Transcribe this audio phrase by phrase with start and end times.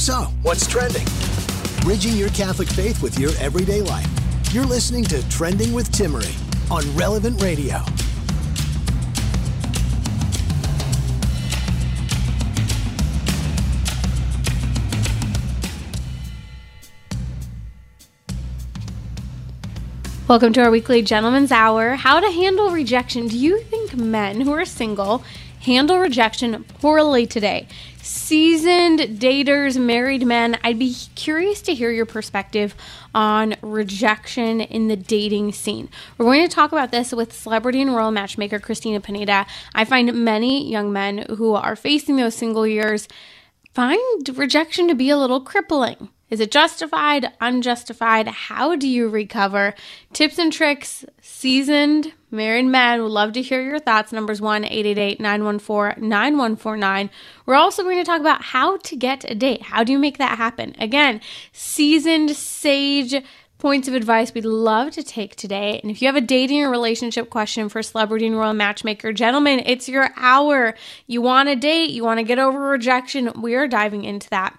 [0.00, 1.06] So, what's trending?
[1.82, 4.08] Bridging your Catholic faith with your everyday life.
[4.50, 6.34] You're listening to Trending with Timmerie
[6.70, 7.82] on Relevant Radio.
[20.26, 21.96] Welcome to our weekly Gentleman's Hour.
[21.96, 23.28] How to handle rejection.
[23.28, 25.22] Do you think men who are single
[25.60, 27.68] handle rejection poorly today?
[28.02, 32.74] Seasoned daters, married men, I'd be curious to hear your perspective
[33.14, 35.88] on rejection in the dating scene.
[36.16, 39.46] We're going to talk about this with celebrity and royal matchmaker Christina Pineda.
[39.74, 43.06] I find many young men who are facing those single years
[43.74, 46.08] find rejection to be a little crippling.
[46.30, 48.28] Is it justified, unjustified?
[48.28, 49.74] How do you recover?
[50.12, 54.12] Tips and tricks, seasoned married men would love to hear your thoughts.
[54.12, 57.10] Numbers 1 888 914 9149.
[57.46, 59.62] We're also going to talk about how to get a date.
[59.62, 60.74] How do you make that happen?
[60.78, 61.20] Again,
[61.52, 63.14] seasoned sage
[63.60, 65.80] points of advice we'd love to take today.
[65.82, 69.62] And if you have a dating or relationship question for Celebrity and Royal Matchmaker, gentlemen,
[69.66, 70.74] it's your hour.
[71.06, 73.30] You want a date, you want to get over rejection.
[73.40, 74.58] We are diving into that.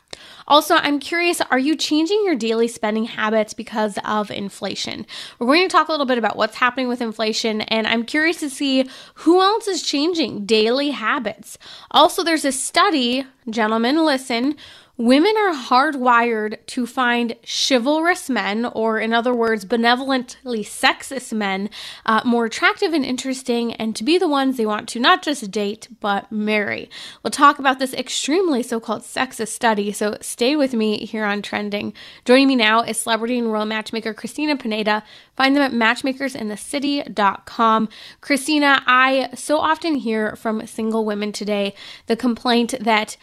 [0.52, 5.06] Also, I'm curious are you changing your daily spending habits because of inflation?
[5.40, 8.42] We're going to talk a little bit about what's happening with inflation, and I'm curious
[8.42, 11.58] to see who else is changing daily habits.
[11.92, 14.58] Also, there's a study, gentlemen, listen
[15.02, 21.72] Women are hardwired to find chivalrous men, or in other words, benevolently sexist men,
[22.06, 25.50] uh, more attractive and interesting, and to be the ones they want to not just
[25.50, 26.88] date, but marry.
[27.24, 31.42] We'll talk about this extremely so called sexist study, so stay with me here on
[31.42, 31.96] Trending.
[32.24, 35.04] Joining me now is celebrity and royal matchmaker Christina Pineda.
[35.36, 37.90] Find them at matchmakersinthecity.com.
[38.22, 41.74] Christina, I so often hear from single women today
[42.06, 43.18] the complaint that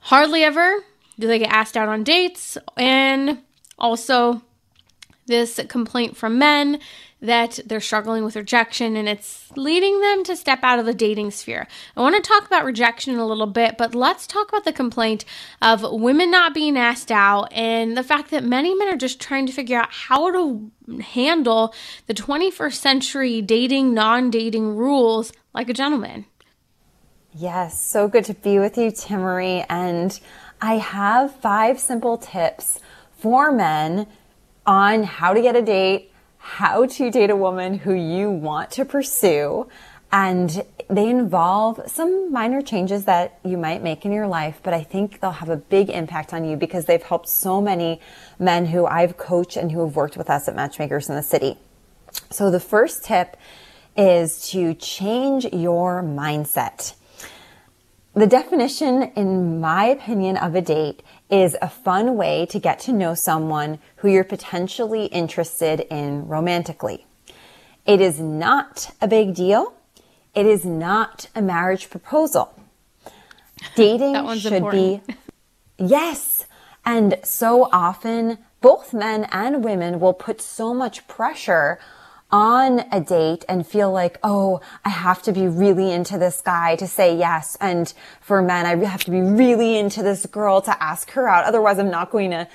[0.00, 0.84] hardly ever
[1.18, 2.58] do they get asked out on dates?
[2.76, 3.42] And
[3.78, 4.42] also,
[5.26, 6.80] this complaint from men
[7.20, 11.30] that they're struggling with rejection and it's leading them to step out of the dating
[11.30, 11.66] sphere.
[11.96, 15.24] I want to talk about rejection a little bit, but let's talk about the complaint
[15.62, 19.46] of women not being asked out and the fact that many men are just trying
[19.46, 21.74] to figure out how to handle
[22.06, 26.26] the 21st century dating, non dating rules like a gentleman.
[27.38, 29.66] Yes, so good to be with you, Timmerie.
[29.68, 30.18] And
[30.58, 32.80] I have five simple tips
[33.18, 34.06] for men
[34.64, 38.86] on how to get a date, how to date a woman who you want to
[38.86, 39.68] pursue.
[40.10, 44.82] And they involve some minor changes that you might make in your life, but I
[44.82, 48.00] think they'll have a big impact on you because they've helped so many
[48.38, 51.58] men who I've coached and who have worked with us at Matchmakers in the City.
[52.30, 53.36] So the first tip
[53.94, 56.94] is to change your mindset.
[58.16, 62.92] The definition, in my opinion, of a date is a fun way to get to
[62.92, 67.04] know someone who you're potentially interested in romantically.
[67.84, 69.74] It is not a big deal.
[70.34, 72.58] It is not a marriage proposal.
[73.74, 75.06] Dating should important.
[75.06, 75.14] be,
[75.78, 76.46] yes.
[76.86, 81.78] And so often, both men and women will put so much pressure
[82.30, 86.76] on a date and feel like, oh, I have to be really into this guy
[86.76, 87.56] to say yes.
[87.60, 91.44] And for men, I have to be really into this girl to ask her out.
[91.44, 92.48] Otherwise, I'm not going to,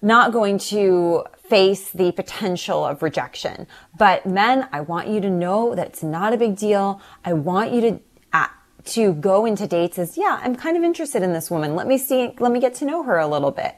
[0.00, 3.66] not going to face the potential of rejection.
[3.96, 7.00] But men, I want you to know that it's not a big deal.
[7.24, 8.00] I want you to,
[8.32, 8.46] uh,
[8.86, 11.74] to go into dates as, yeah, I'm kind of interested in this woman.
[11.74, 13.74] Let me see, let me get to know her a little bit.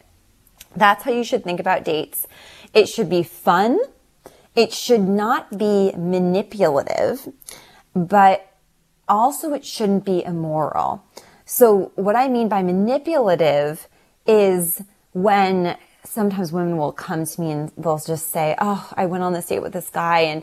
[0.77, 2.29] That's how you should think about dates.
[2.73, 3.81] It should be fun
[4.61, 7.27] it should not be manipulative,
[7.95, 8.47] but
[9.09, 11.03] also it shouldn't be immoral.
[11.47, 13.89] So what I mean by manipulative
[14.27, 19.25] is when sometimes women will come to me and they'll just say, Oh, I went
[19.25, 20.43] on this date with this guy and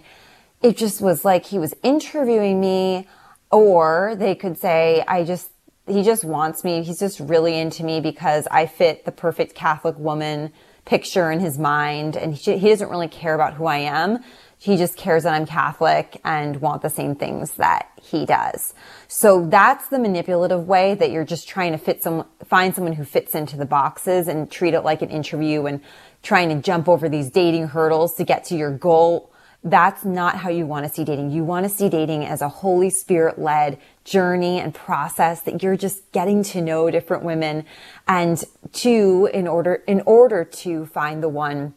[0.64, 3.08] it just was like he was interviewing me.
[3.52, 5.52] Or they could say, I just
[5.88, 6.82] he just wants me.
[6.82, 10.52] He's just really into me because I fit the perfect Catholic woman
[10.88, 14.20] picture in his mind and he, he doesn't really care about who I am.
[14.58, 18.74] He just cares that I'm Catholic and want the same things that he does.
[19.08, 23.04] So that's the manipulative way that you're just trying to fit some, find someone who
[23.04, 25.82] fits into the boxes and treat it like an interview and
[26.24, 29.32] trying to jump over these dating hurdles to get to your goal.
[29.70, 31.32] That's not how you want to see dating.
[31.32, 35.76] You want to see dating as a Holy Spirit led journey and process that you're
[35.76, 37.66] just getting to know different women
[38.08, 38.42] and
[38.72, 41.74] two, in order, in order to find the one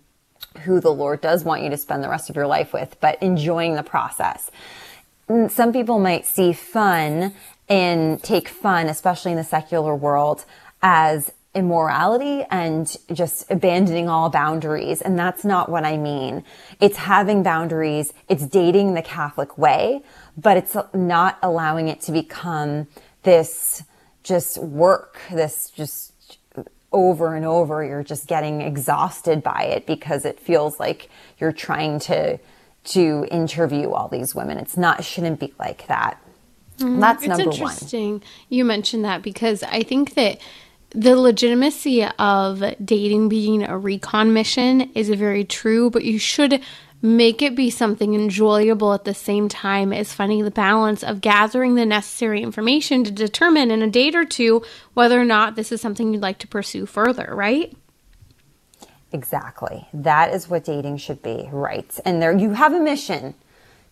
[0.63, 3.21] who the Lord does want you to spend the rest of your life with, but
[3.21, 4.53] enjoying the process.
[5.29, 7.35] Mm, some people might see fun
[7.69, 10.45] and take fun, especially in the secular world,
[10.81, 15.03] as immorality and just abandoning all boundaries.
[15.03, 16.45] And that's not what I mean.
[16.81, 18.13] It's having boundaries.
[18.29, 20.03] It's dating the Catholic way,
[20.37, 22.87] but it's not allowing it to become
[23.25, 23.83] this
[24.23, 26.13] just work, this just
[26.93, 31.09] over and over, you're just getting exhausted by it because it feels like
[31.39, 32.39] you're trying to
[32.83, 34.57] to interview all these women.
[34.57, 36.19] It's not shouldn't be like that.
[36.79, 37.53] Mm, That's number one.
[37.53, 40.41] interesting you mentioned that because I think that
[40.91, 46.61] the legitimacy of dating being a recon mission is very true, but you should
[47.03, 51.75] make it be something enjoyable at the same time as finding the balance of gathering
[51.75, 55.81] the necessary information to determine in a date or two whether or not this is
[55.81, 57.75] something you'd like to pursue further, right?
[59.13, 59.89] Exactly.
[59.95, 61.99] That is what dating should be, right?
[62.05, 63.35] And there you have a mission.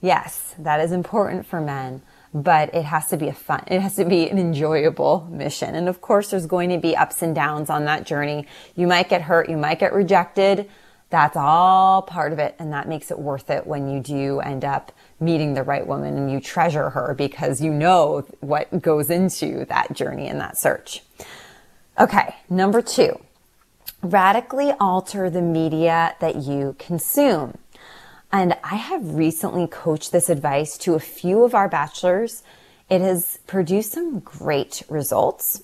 [0.00, 2.02] Yes, that is important for men,
[2.34, 5.74] but it has to be a fun, it has to be an enjoyable mission.
[5.74, 8.46] And of course, there's going to be ups and downs on that journey.
[8.76, 10.68] You might get hurt, you might get rejected,
[11.10, 12.54] that's all part of it.
[12.58, 16.16] And that makes it worth it when you do end up meeting the right woman
[16.16, 21.02] and you treasure her because you know what goes into that journey and that search.
[21.98, 22.36] Okay.
[22.50, 23.18] Number two,
[24.02, 27.58] radically alter the media that you consume.
[28.30, 32.42] And I have recently coached this advice to a few of our bachelors.
[32.90, 35.62] It has produced some great results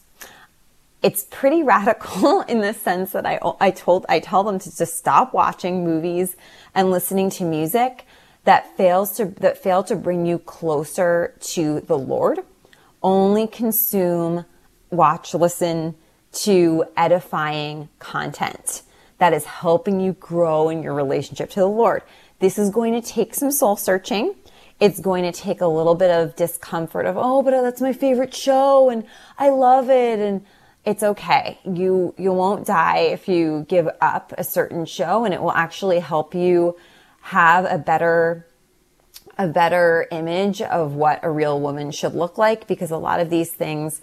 [1.04, 4.96] it's pretty radical in the sense that I, I told, I tell them to just
[4.96, 6.36] stop watching movies
[6.74, 8.06] and listening to music
[8.44, 12.40] that fails to, that fail to bring you closer to the Lord.
[13.02, 14.46] Only consume,
[14.90, 15.94] watch, listen
[16.32, 18.82] to edifying content
[19.18, 22.02] that is helping you grow in your relationship to the Lord.
[22.44, 24.34] This is going to take some soul searching.
[24.78, 27.94] It's going to take a little bit of discomfort of, oh, but uh, that's my
[27.94, 29.06] favorite show and
[29.38, 30.18] I love it.
[30.18, 30.44] And
[30.84, 31.58] it's okay.
[31.64, 36.00] You, you won't die if you give up a certain show and it will actually
[36.00, 36.76] help you
[37.22, 38.46] have a better,
[39.38, 43.30] a better image of what a real woman should look like because a lot of
[43.30, 44.02] these things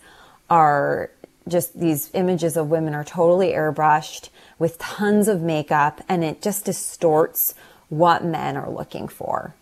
[0.50, 1.12] are
[1.48, 6.66] just these images of women are totally airbrushed with tons of makeup and it just
[6.66, 7.54] distorts
[7.92, 9.54] what men are looking for.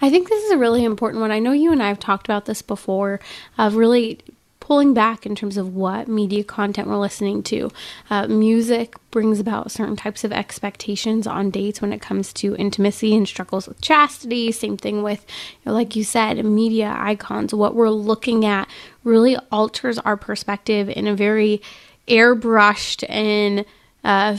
[0.00, 1.30] I think this is a really important one.
[1.30, 3.20] I know you and I have talked about this before
[3.56, 4.18] of really
[4.58, 7.70] pulling back in terms of what media content we're listening to.
[8.08, 13.14] Uh, music brings about certain types of expectations on dates when it comes to intimacy
[13.14, 14.50] and struggles with chastity.
[14.50, 17.52] Same thing with, you know, like you said, media icons.
[17.52, 18.68] What we're looking at
[19.04, 21.60] really alters our perspective in a very
[22.08, 23.64] airbrushed and
[24.02, 24.36] uh,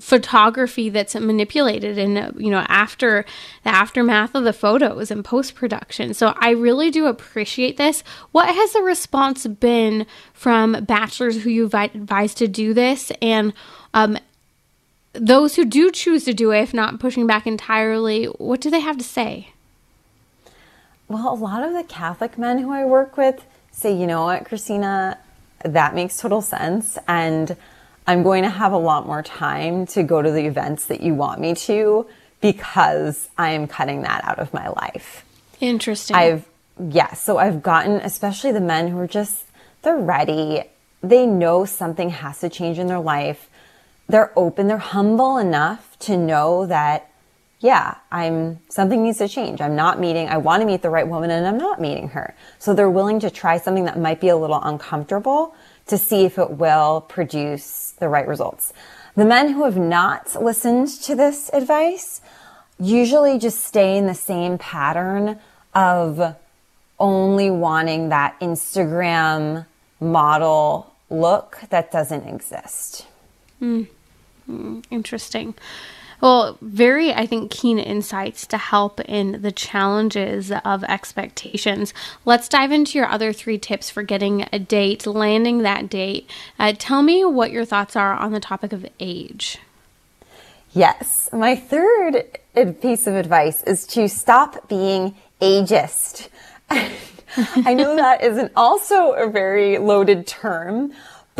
[0.00, 3.24] photography that's manipulated and you know after
[3.64, 8.02] the aftermath of the photos and post production so i really do appreciate this.
[8.32, 13.12] What has the response been from bachelors who you've advised to do this?
[13.20, 13.52] And
[13.94, 14.18] um,
[15.12, 18.80] those who do choose to do it if not pushing back entirely what do they
[18.80, 19.48] have to say?
[21.08, 24.44] Well a lot of the catholic men who i work with say you know what
[24.44, 25.18] christina?
[25.64, 26.98] That makes total sense.
[27.06, 27.56] And
[28.06, 31.14] I'm going to have a lot more time to go to the events that you
[31.14, 32.06] want me to
[32.40, 35.24] because I am cutting that out of my life.
[35.60, 36.16] Interesting.
[36.16, 36.94] I've, yes.
[36.94, 39.44] Yeah, so I've gotten, especially the men who are just,
[39.82, 40.64] they're ready.
[41.02, 43.48] They know something has to change in their life.
[44.08, 47.10] They're open, they're humble enough to know that,
[47.60, 49.60] yeah, I'm, something needs to change.
[49.60, 52.34] I'm not meeting, I want to meet the right woman and I'm not meeting her.
[52.58, 55.54] So they're willing to try something that might be a little uncomfortable
[55.86, 58.74] to see if it will produce the right results.
[59.14, 62.20] The men who have not listened to this advice
[62.78, 65.38] usually just stay in the same pattern
[65.74, 66.36] of
[66.98, 69.66] only wanting that Instagram
[70.00, 73.06] model look that doesn't exist.
[73.60, 73.86] Mm.
[74.90, 75.54] Interesting.
[76.22, 81.92] Well, very, I think, keen insights to help in the challenges of expectations.
[82.24, 86.30] Let's dive into your other three tips for getting a date, landing that date.
[86.60, 89.58] Uh, tell me what your thoughts are on the topic of age.
[90.72, 91.28] Yes.
[91.32, 92.38] My third
[92.80, 96.28] piece of advice is to stop being ageist.
[96.70, 100.92] I know that isn't also a very loaded term,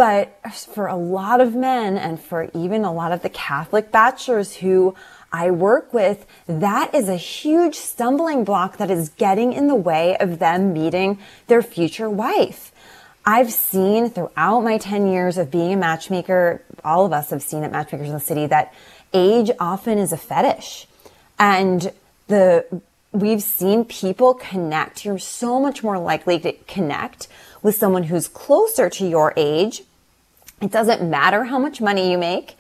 [0.03, 4.57] but for a lot of men and for even a lot of the Catholic bachelors
[4.57, 4.97] who
[5.33, 10.17] I work with, that is a huge stumbling block that is getting in the way
[10.17, 12.73] of them meeting their future wife.
[13.25, 17.63] I've seen throughout my 10 years of being a matchmaker, all of us have seen
[17.63, 18.75] at Matchmakers in the City that
[19.15, 20.89] age often is a fetish.
[21.39, 21.93] And
[22.27, 22.67] the
[23.13, 25.05] we've seen people connect.
[25.05, 27.29] You're so much more likely to connect
[27.63, 29.83] with someone who's closer to your age.
[30.63, 32.57] It doesn't matter how much money you make.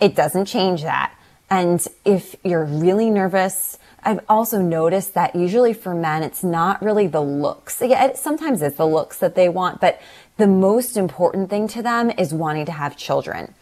[0.00, 1.14] It doesn't change that.
[1.48, 7.06] And if you're really nervous, I've also noticed that usually for men, it's not really
[7.06, 7.80] the looks.
[7.80, 10.00] Yeah, sometimes it's the looks that they want, but
[10.36, 13.54] the most important thing to them is wanting to have children.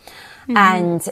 [0.49, 0.57] Mm-hmm.
[0.57, 1.09] And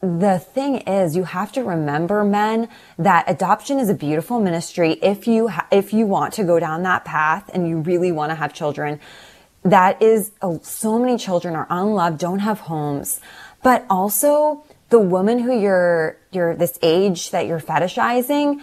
[0.00, 2.68] the thing is you have to remember men
[2.98, 6.82] that adoption is a beautiful ministry if you ha- if you want to go down
[6.84, 8.98] that path and you really want to have children
[9.62, 13.20] that is oh, so many children are unloved don't have homes
[13.62, 18.60] but also the woman who you're you're this age that you're fetishizing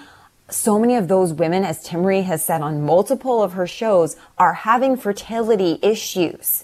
[0.49, 4.53] so many of those women as Timmerie has said on multiple of her shows are
[4.53, 6.63] having fertility issues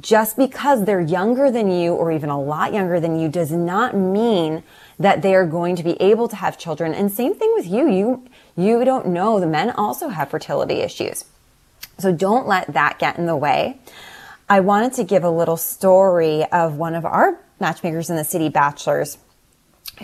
[0.00, 3.94] just because they're younger than you or even a lot younger than you does not
[3.94, 4.62] mean
[4.98, 6.94] that they are going to be able to have children.
[6.94, 7.90] And same thing with you.
[7.90, 8.24] You,
[8.56, 11.24] you don't know the men also have fertility issues.
[12.02, 13.78] So don't let that get in the way.
[14.48, 18.48] I wanted to give a little story of one of our matchmakers in the city
[18.48, 19.18] bachelors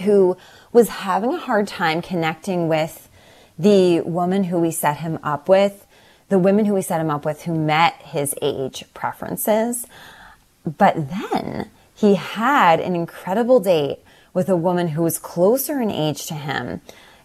[0.05, 0.37] who
[0.73, 3.09] was having a hard time connecting with
[3.59, 5.87] the woman who we set him up with
[6.28, 9.87] the women who we set him up with who met his age preferences.
[10.64, 14.00] But then he had an incredible date
[14.35, 16.81] with a woman who was closer in age to him.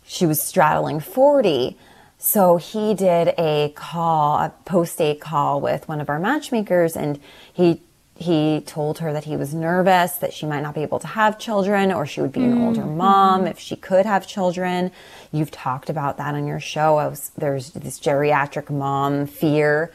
[0.06, 1.77] She was straddling 40.
[2.25, 7.20] So he did a call, a post date call with one of our matchmakers, and
[7.51, 7.82] he
[8.15, 11.38] he told her that he was nervous that she might not be able to have
[11.38, 12.62] children or she would be an mm-hmm.
[12.62, 14.89] older mom if she could have children.
[15.34, 16.94] You've talked about that on your show.
[16.94, 19.92] Was, there's this geriatric mom fear.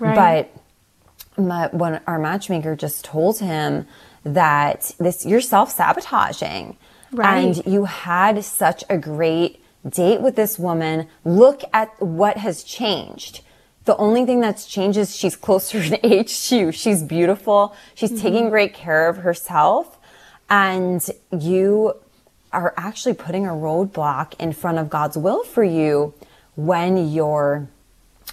[0.00, 0.50] Right.
[1.36, 3.86] But my, when our matchmaker just told him
[4.24, 6.76] that this you're self-sabotaging
[7.12, 7.38] right.
[7.38, 11.08] and you had such a great date with this woman.
[11.24, 13.42] Look at what has changed
[13.88, 16.72] the only thing that's changed is she's closer in age to you.
[16.72, 17.74] She's beautiful.
[17.94, 18.20] She's mm-hmm.
[18.20, 19.98] taking great care of herself.
[20.50, 21.94] And you
[22.52, 26.12] are actually putting a roadblock in front of God's will for you
[26.54, 27.66] when you're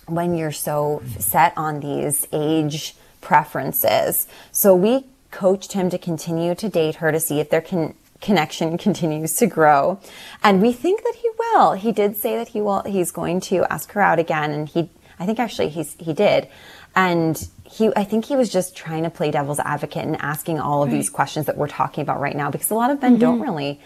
[0.07, 4.27] when you're so set on these age preferences.
[4.51, 7.95] So we coached him to continue to date her to see if there con-
[8.25, 9.99] connection continues to grow.
[10.43, 11.73] And we think that he will.
[11.73, 14.89] He did say that he will he's going to ask her out again and he
[15.19, 16.49] I think actually he's he did,
[16.95, 20.83] and he I think he was just trying to play devil's advocate and asking all
[20.83, 20.95] of right.
[20.95, 23.21] these questions that we're talking about right now because a lot of men mm-hmm.
[23.21, 23.79] don't really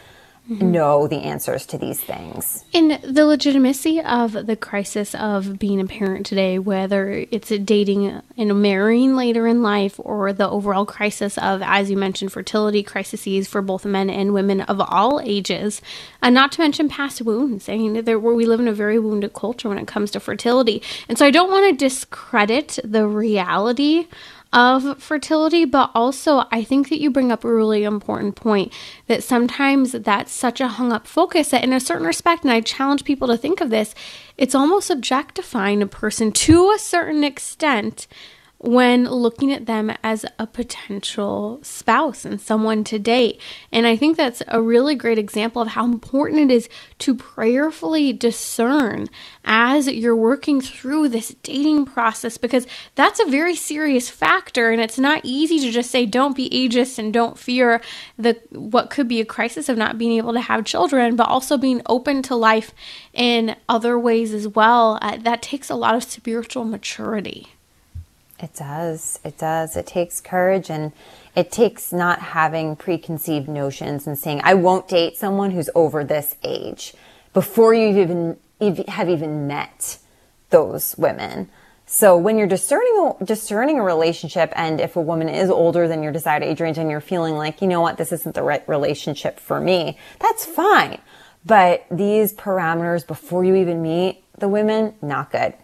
[0.49, 0.71] mm-hmm.
[0.71, 2.63] know the answers to these things.
[2.71, 8.61] In the legitimacy of the crisis of being a parent today, whether it's dating and
[8.61, 13.61] marrying later in life or the overall crisis of, as you mentioned, fertility crises for
[13.61, 15.81] both men and women of all ages,
[16.21, 17.67] and not to mention past wounds.
[17.69, 20.81] I mean, there, we live in a very wounded culture when it comes to fertility.
[21.07, 24.07] And so I don't want to discredit the reality
[24.51, 28.73] of fertility, but also I think that you bring up a really important point
[29.07, 32.61] that sometimes that's such a hung up focus that, in a certain respect, and I
[32.61, 33.93] challenge people to think of this,
[34.37, 38.07] it's almost objectifying a person to a certain extent
[38.59, 43.39] when looking at them as a potential spouse and someone to date.
[43.71, 48.11] And I think that's a really great example of how important it is to prayerfully
[48.11, 49.07] discern
[49.45, 54.99] as you're working through this dating process because that's a very serious factor and it's
[54.99, 57.81] not easy to just say don't be ageist and don't fear
[58.17, 61.57] the what could be a crisis of not being able to have children but also
[61.57, 62.73] being open to life
[63.13, 64.99] in other ways as well.
[65.01, 67.47] Uh, that takes a lot of spiritual maturity.
[68.41, 69.19] It does.
[69.23, 69.75] It does.
[69.75, 70.93] It takes courage and
[71.35, 76.35] it takes not having preconceived notions and saying, I won't date someone who's over this
[76.43, 76.93] age
[77.33, 78.37] before you even
[78.87, 79.99] have even met
[80.49, 81.49] those women.
[81.85, 86.11] So when you're discerning discerning a relationship, and if a woman is older than your
[86.11, 89.39] desired age range, and you're feeling like, you know what, this isn't the right relationship
[89.39, 90.99] for me, that's fine.
[91.45, 95.55] But these parameters before you even meet the women, not good.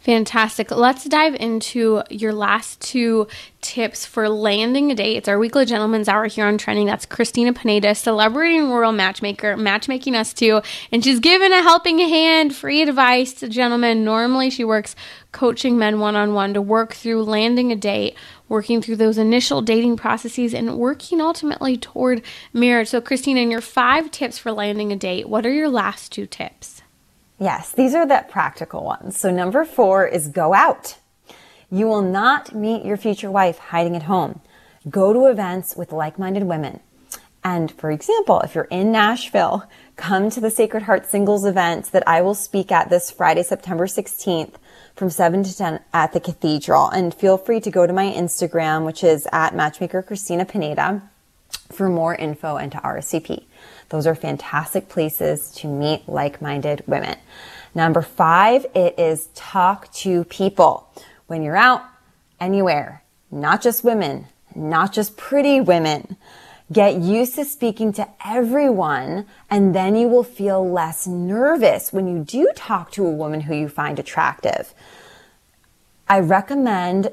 [0.00, 0.70] Fantastic.
[0.70, 3.26] Let's dive into your last two
[3.60, 5.16] tips for landing a date.
[5.16, 6.86] It's our weekly gentleman's hour here on Trending.
[6.86, 10.62] That's Christina Pineda, celebrating royal matchmaker, matchmaking us too.
[10.92, 14.04] And she's given a helping hand, free advice to gentlemen.
[14.04, 14.94] Normally, she works
[15.32, 18.14] coaching men one on one to work through landing a date,
[18.48, 22.88] working through those initial dating processes, and working ultimately toward marriage.
[22.88, 26.26] So, Christina, in your five tips for landing a date, what are your last two
[26.26, 26.77] tips?
[27.38, 29.18] Yes, these are the practical ones.
[29.18, 30.96] So number four is go out.
[31.70, 34.40] You will not meet your future wife hiding at home.
[34.88, 36.80] Go to events with like-minded women.
[37.44, 42.06] And for example, if you're in Nashville, come to the Sacred Heart Singles event that
[42.06, 44.54] I will speak at this Friday, September 16th
[44.96, 46.88] from 7 to 10 at the Cathedral.
[46.88, 51.02] And feel free to go to my Instagram, which is at Matchmaker Christina Pineda
[51.70, 53.44] for more info and to RSVP.
[53.88, 57.18] Those are fantastic places to meet like-minded women.
[57.74, 60.88] Number five, it is talk to people.
[61.26, 61.82] When you're out
[62.40, 66.16] anywhere, not just women, not just pretty women,
[66.72, 72.22] get used to speaking to everyone and then you will feel less nervous when you
[72.22, 74.74] do talk to a woman who you find attractive.
[76.08, 77.10] I recommend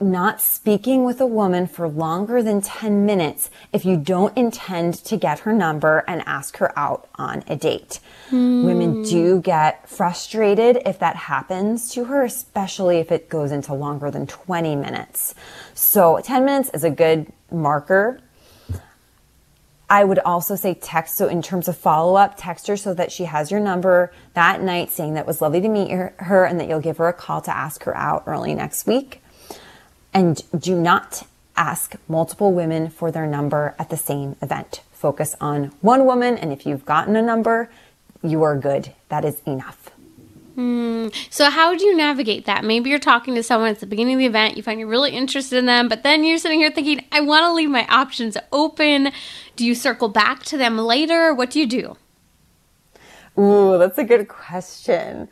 [0.00, 5.16] not speaking with a woman for longer than 10 minutes if you don't intend to
[5.16, 7.98] get her number and ask her out on a date.
[8.30, 8.64] Mm.
[8.64, 14.10] Women do get frustrated if that happens to her, especially if it goes into longer
[14.10, 15.34] than 20 minutes.
[15.74, 18.20] So 10 minutes is a good marker.
[19.90, 21.16] I would also say text.
[21.16, 24.62] So in terms of follow up, text her so that she has your number that
[24.62, 27.40] night saying that was lovely to meet her and that you'll give her a call
[27.40, 29.22] to ask her out early next week.
[30.12, 34.82] And do not ask multiple women for their number at the same event.
[34.92, 37.70] Focus on one woman, and if you've gotten a number,
[38.22, 38.94] you are good.
[39.08, 39.90] That is enough.
[40.58, 41.08] Hmm.
[41.30, 42.64] So, how do you navigate that?
[42.64, 45.12] Maybe you're talking to someone at the beginning of the event, you find you're really
[45.12, 48.36] interested in them, but then you're sitting here thinking, I want to leave my options
[48.50, 49.12] open.
[49.54, 51.32] Do you circle back to them later?
[51.32, 51.96] What do you do?
[53.40, 55.28] Ooh, that's a good question.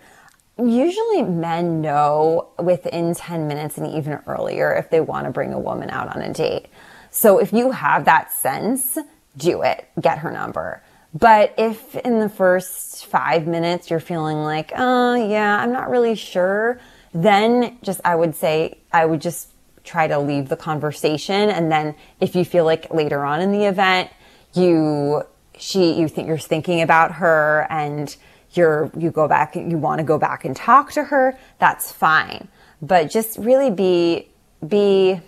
[0.59, 5.59] Usually men know within 10 minutes and even earlier if they want to bring a
[5.59, 6.67] woman out on a date.
[7.11, 8.97] So if you have that sense,
[9.37, 9.89] do it.
[10.01, 10.83] Get her number.
[11.13, 16.15] But if in the first five minutes you're feeling like, oh yeah, I'm not really
[16.15, 16.81] sure,
[17.13, 19.49] then just, I would say, I would just
[19.85, 21.49] try to leave the conversation.
[21.49, 24.11] And then if you feel like later on in the event,
[24.55, 25.23] you,
[25.57, 28.15] she, you think you're thinking about her and
[28.57, 31.93] you're, you go back, and you want to go back and talk to her, that's
[31.93, 32.49] fine.
[32.83, 34.29] But just really be,
[34.67, 35.21] be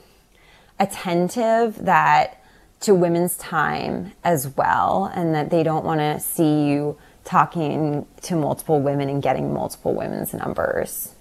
[0.78, 2.42] attentive that
[2.80, 8.36] to women's time as well and that they don't want to see you talking to
[8.36, 11.12] multiple women and getting multiple women's numbers.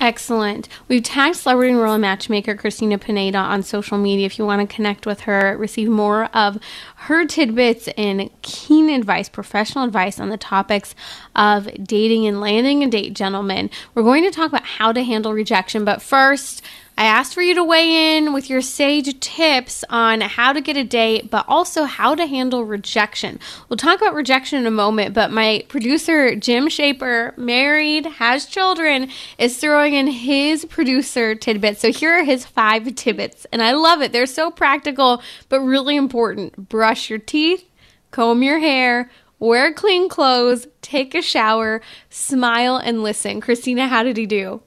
[0.00, 0.66] Excellent.
[0.88, 4.24] We've tagged celebrity and royal matchmaker Christina Pineda on social media.
[4.24, 6.58] If you want to connect with her, receive more of
[6.96, 10.94] her tidbits and keen advice, professional advice on the topics
[11.36, 13.68] of dating and landing a date, gentlemen.
[13.94, 16.62] We're going to talk about how to handle rejection, but first,
[17.00, 20.76] I asked for you to weigh in with your sage tips on how to get
[20.76, 23.40] a date, but also how to handle rejection.
[23.70, 29.08] We'll talk about rejection in a moment, but my producer, Jim Shaper, married, has children,
[29.38, 31.80] is throwing in his producer tidbits.
[31.80, 34.12] So here are his five tidbits, and I love it.
[34.12, 36.68] They're so practical, but really important.
[36.68, 37.64] Brush your teeth,
[38.10, 43.40] comb your hair, wear clean clothes, take a shower, smile, and listen.
[43.40, 44.60] Christina, how did he do?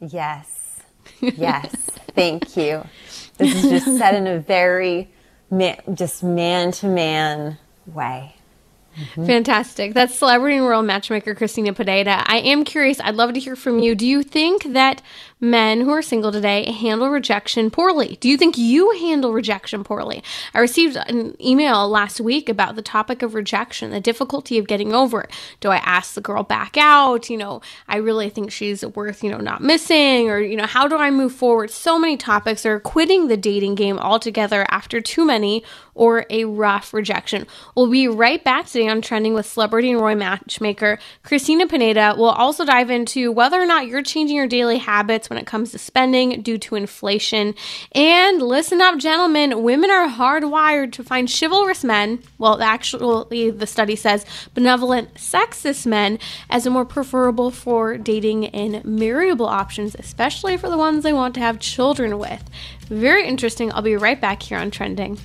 [0.00, 0.55] Yes.
[1.20, 1.74] Yes,
[2.14, 2.84] thank you.
[3.38, 5.10] This is just said in a very
[5.50, 8.34] man, just man to man way.
[8.96, 9.26] Mm-hmm.
[9.26, 9.92] Fantastic.
[9.92, 12.24] That's celebrity and royal matchmaker Christina Pineda.
[12.26, 12.98] I am curious.
[13.00, 13.94] I'd love to hear from you.
[13.94, 15.02] Do you think that
[15.40, 18.16] men who are single today handle rejection poorly?
[18.20, 20.22] Do you think you handle rejection poorly?
[20.54, 24.94] I received an email last week about the topic of rejection, the difficulty of getting
[24.94, 25.30] over it.
[25.60, 27.28] Do I ask the girl back out?
[27.28, 30.88] You know, I really think she's worth, you know, not missing or, you know, how
[30.88, 31.70] do I move forward?
[31.70, 35.62] So many topics are quitting the dating game altogether after too many
[35.94, 37.46] or a rough rejection.
[37.74, 42.14] We'll be right back today on Trending with celebrity and Roy matchmaker Christina Pineda.
[42.16, 45.72] We'll also dive into whether or not you're changing your daily habits when it comes
[45.72, 47.54] to spending due to inflation.
[47.92, 53.96] And listen up, gentlemen, women are hardwired to find chivalrous men, well, actually, the study
[53.96, 56.18] says benevolent, sexist men,
[56.50, 61.34] as a more preferable for dating and marriable options, especially for the ones they want
[61.34, 62.42] to have children with.
[62.88, 63.72] Very interesting.
[63.72, 65.18] I'll be right back here on Trending.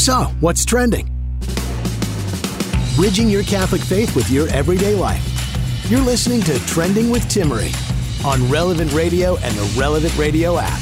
[0.00, 1.06] So, what's trending?
[2.96, 5.22] Bridging your Catholic faith with your everyday life.
[5.90, 7.74] You're listening to Trending with Timmerie
[8.24, 10.80] on Relevant Radio and the Relevant Radio app.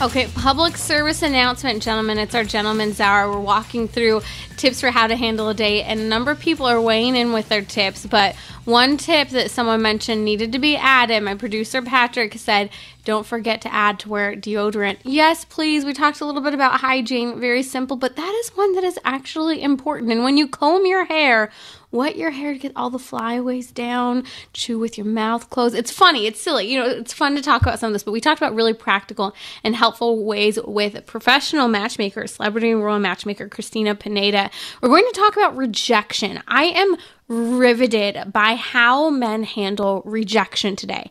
[0.00, 2.18] Okay, public service announcement, gentlemen.
[2.18, 3.30] It's our gentleman's hour.
[3.30, 4.22] We're walking through
[4.56, 7.32] tips for how to handle a date, and a number of people are weighing in
[7.32, 8.06] with their tips.
[8.06, 11.22] But one tip that someone mentioned needed to be added.
[11.24, 12.70] My producer Patrick said,
[13.08, 15.86] "Don't forget to add to wear deodorant." Yes, please.
[15.86, 18.98] We talked a little bit about hygiene, very simple, but that is one that is
[19.02, 20.12] actually important.
[20.12, 21.50] And when you comb your hair,
[21.90, 25.74] wet your hair to get all the flyaways down, chew with your mouth closed.
[25.74, 26.70] It's funny, it's silly.
[26.70, 28.74] You know, it's fun to talk about some of this, but we talked about really
[28.74, 34.50] practical and helpful ways with professional matchmaker, celebrity royal matchmaker Christina Pineda.
[34.82, 36.42] We're going to talk about rejection.
[36.46, 36.96] I am
[37.28, 41.10] riveted by how men handle rejection today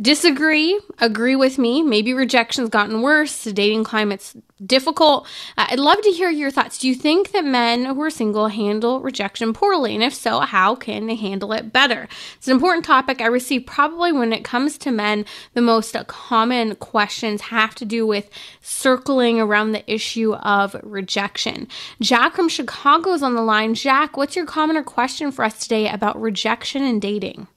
[0.00, 1.82] disagree, agree with me.
[1.82, 5.26] Maybe rejection's gotten worse, the dating climate's difficult.
[5.56, 6.78] Uh, I'd love to hear your thoughts.
[6.78, 9.94] Do you think that men who are single handle rejection poorly?
[9.94, 12.08] And if so, how can they handle it better?
[12.36, 15.24] It's an important topic I receive probably when it comes to men.
[15.54, 18.30] The most common questions have to do with
[18.60, 21.68] circling around the issue of rejection.
[22.00, 23.74] Jack from Chicago is on the line.
[23.74, 27.48] Jack, what's your comment or question for us today about rejection and dating?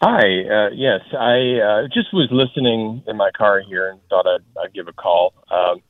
[0.00, 0.20] Hi.
[0.20, 4.72] Uh, yes, I uh, just was listening in my car here and thought I'd, I'd
[4.72, 5.34] give a call.
[5.50, 5.82] Um,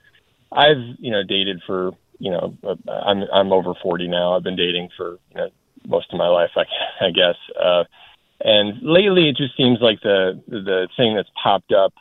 [0.50, 4.34] I've you know dated for you know uh, I'm I'm over 40 now.
[4.34, 5.48] I've been dating for you know
[5.86, 6.64] most of my life, I,
[7.06, 7.36] I guess.
[7.60, 7.84] Uh,
[8.40, 11.92] and lately, it just seems like the the thing that's popped up,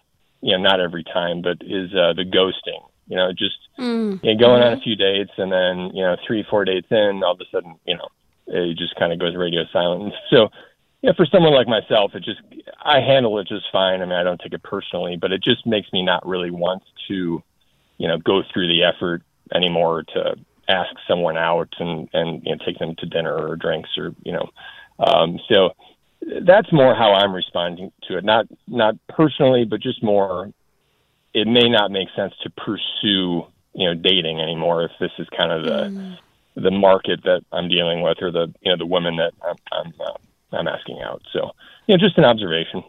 [0.41, 2.83] you know, not every time, but is uh, the ghosting.
[3.07, 4.23] You know, just mm.
[4.23, 4.73] you know, going mm-hmm.
[4.73, 7.45] on a few dates and then you know three four dates in, all of a
[7.51, 8.07] sudden you know
[8.47, 10.13] it just kind of goes radio silent.
[10.29, 10.49] So
[11.01, 12.41] yeah, for someone like myself, it just
[12.83, 14.01] I handle it just fine.
[14.01, 16.83] I mean, I don't take it personally, but it just makes me not really want
[17.07, 17.43] to,
[17.97, 19.21] you know, go through the effort
[19.53, 20.35] anymore to
[20.67, 24.33] ask someone out and and you know, take them to dinner or drinks or you
[24.33, 24.49] know,
[24.99, 25.69] um, so
[26.41, 28.23] that's more how I'm responding to it.
[28.23, 30.51] Not not personally, but just more.
[31.33, 35.51] It may not make sense to pursue you know dating anymore if this is kind
[35.51, 36.17] of the mm.
[36.55, 39.93] the market that I'm dealing with or the you know the women that I'm, I'm
[39.99, 40.17] uh,
[40.51, 41.21] I'm asking out.
[41.33, 41.51] So,
[41.87, 42.83] you know, just an observation.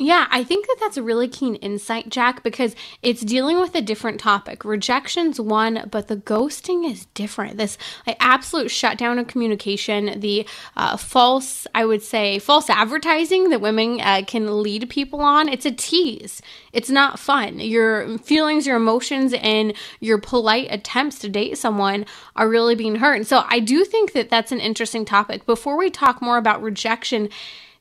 [0.00, 3.82] Yeah, I think that that's a really keen insight, Jack, because it's dealing with a
[3.82, 4.64] different topic.
[4.64, 7.56] Rejection's one, but the ghosting is different.
[7.58, 13.60] This like, absolute shutdown of communication, the uh, false, I would say, false advertising that
[13.60, 15.48] women uh, can lead people on.
[15.48, 16.42] It's a tease.
[16.72, 17.58] It's not fun.
[17.58, 22.06] Your feelings, your emotions, and your polite attempts to date someone
[22.36, 23.16] are really being hurt.
[23.16, 25.44] And so I do think that that's an interesting topic.
[25.44, 27.30] Before we talk more about rejection,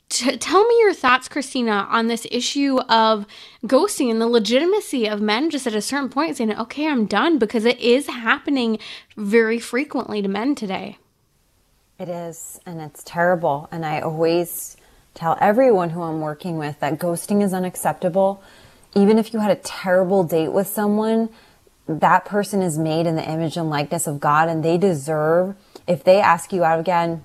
[0.10, 3.26] T- tell me your thoughts, Christina, on this issue of
[3.65, 7.38] ghosting and the legitimacy of men just at a certain point saying, okay, I'm done,
[7.38, 8.80] because it is happening
[9.17, 10.98] very frequently to men today.
[12.00, 13.67] It is, and it's terrible.
[13.72, 14.78] And I always
[15.13, 18.41] tell everyone who I'm working with that ghosting is unacceptable.
[18.96, 21.30] Even if you had a terrible date with someone,
[21.88, 26.04] that person is made in the image and likeness of God, and they deserve, if
[26.04, 27.24] they ask you out again,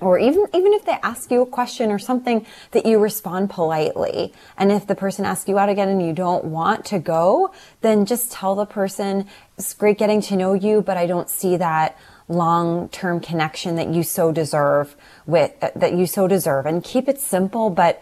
[0.00, 4.32] or even even if they ask you a question or something that you respond politely.
[4.56, 8.06] And if the person asks you out again and you don't want to go then
[8.06, 9.26] just tell the person
[9.58, 11.98] it's great getting to know you but i don't see that
[12.30, 16.64] long-term connection that you so deserve with that you so deserve.
[16.64, 18.00] And keep it simple but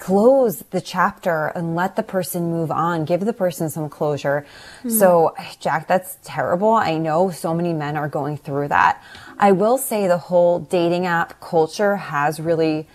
[0.00, 4.44] close the chapter and let the person move on give the person some closure
[4.82, 4.90] mm.
[4.90, 9.00] so jack that's terrible i know so many men are going through that
[9.42, 12.86] I will say the whole dating app culture has really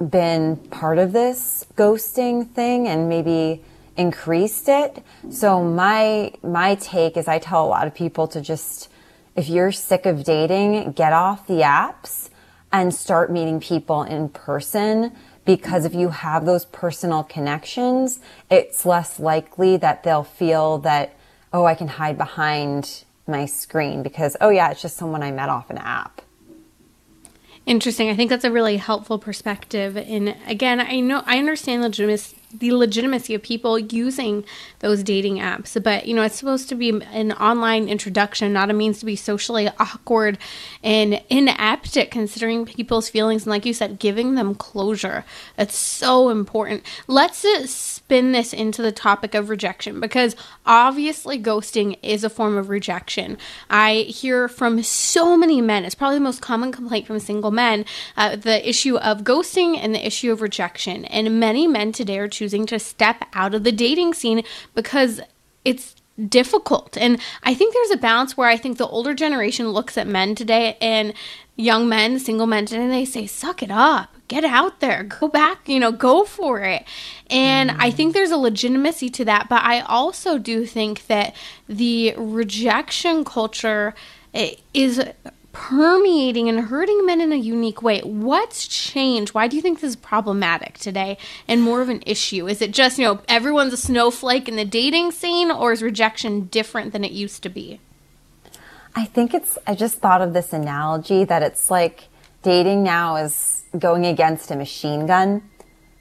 [0.00, 3.62] been part of this ghosting thing and maybe
[3.96, 5.04] increased it.
[5.30, 8.90] So my my take is I tell a lot of people to just
[9.36, 12.28] if you're sick of dating, get off the apps
[12.72, 15.12] and start meeting people in person
[15.44, 21.16] because if you have those personal connections, it's less likely that they'll feel that
[21.54, 25.48] oh, I can hide behind my screen because, oh, yeah, it's just someone I met
[25.48, 26.20] off an app.
[27.64, 28.10] Interesting.
[28.10, 29.96] I think that's a really helpful perspective.
[29.96, 34.44] And again, I know I understand legitimacy the legitimacy of people using
[34.78, 35.82] those dating apps.
[35.82, 39.16] But, you know, it's supposed to be an online introduction, not a means to be
[39.16, 40.38] socially awkward
[40.82, 43.42] and inept at considering people's feelings.
[43.42, 45.24] And, like you said, giving them closure.
[45.58, 46.82] It's so important.
[47.06, 50.36] Let's spin this into the topic of rejection because
[50.66, 53.38] obviously ghosting is a form of rejection.
[53.70, 57.84] I hear from so many men, it's probably the most common complaint from single men,
[58.16, 61.04] uh, the issue of ghosting and the issue of rejection.
[61.06, 64.42] And many men today are choosing to step out of the dating scene
[64.74, 65.20] because
[65.64, 65.96] it's
[66.28, 66.96] difficult.
[66.96, 70.34] And I think there's a balance where I think the older generation looks at men
[70.34, 71.12] today and
[71.56, 75.68] young men, single men and they say, suck it up get out there, go back,
[75.68, 76.84] you know, go for it.
[77.28, 77.76] And mm.
[77.78, 81.34] I think there's a legitimacy to that, but I also do think that
[81.68, 83.94] the rejection culture
[84.32, 85.02] eh, is
[85.54, 88.00] permeating and hurting men in a unique way.
[88.00, 89.32] What's changed?
[89.32, 91.16] Why do you think this is problematic today
[91.48, 92.48] and more of an issue?
[92.48, 96.46] Is it just, you know, everyone's a snowflake in the dating scene or is rejection
[96.46, 97.80] different than it used to be?
[98.96, 102.08] I think it's, I just thought of this analogy that it's like
[102.42, 105.48] dating now is going against a machine gun,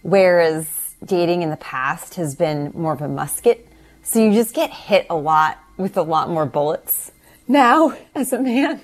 [0.02, 3.68] whereas dating in the past has been more of a musket.
[4.02, 7.12] So you just get hit a lot with a lot more bullets.
[7.48, 8.82] Now, as a man,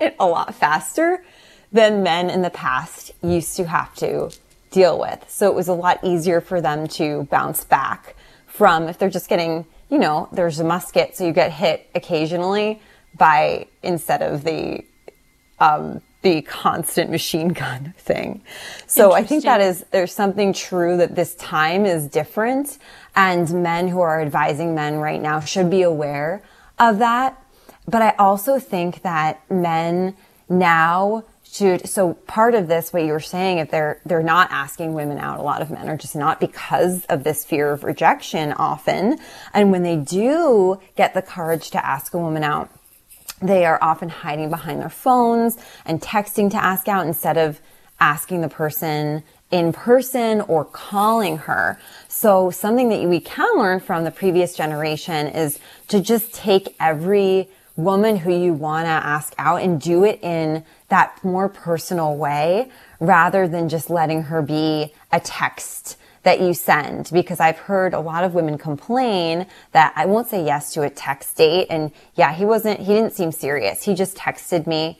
[0.00, 1.24] it a lot faster
[1.72, 4.30] than men in the past used to have to
[4.70, 5.24] deal with.
[5.28, 9.28] So it was a lot easier for them to bounce back from if they're just
[9.28, 12.80] getting, you know, there's a musket, so you get hit occasionally
[13.16, 14.84] by instead of the
[15.58, 18.42] um, the constant machine gun thing.
[18.86, 22.78] So I think that is, there's something true that this time is different
[23.16, 26.42] and men who are advising men right now should be aware
[26.78, 27.42] of that.
[27.86, 30.16] But I also think that men
[30.48, 34.94] now should, so part of this, what you were saying, if they're, they're not asking
[34.94, 38.52] women out, a lot of men are just not because of this fear of rejection
[38.52, 39.18] often.
[39.52, 42.70] And when they do get the courage to ask a woman out,
[43.42, 47.60] they are often hiding behind their phones and texting to ask out instead of
[47.98, 51.80] asking the person in person or calling her.
[52.06, 57.48] So something that we can learn from the previous generation is to just take every
[57.84, 62.70] woman who you want to ask out and do it in that more personal way
[62.98, 68.00] rather than just letting her be a text that you send because I've heard a
[68.00, 72.34] lot of women complain that I won't say yes to a text date and yeah,
[72.34, 73.84] he wasn't he didn't seem serious.
[73.84, 74.98] He just texted me.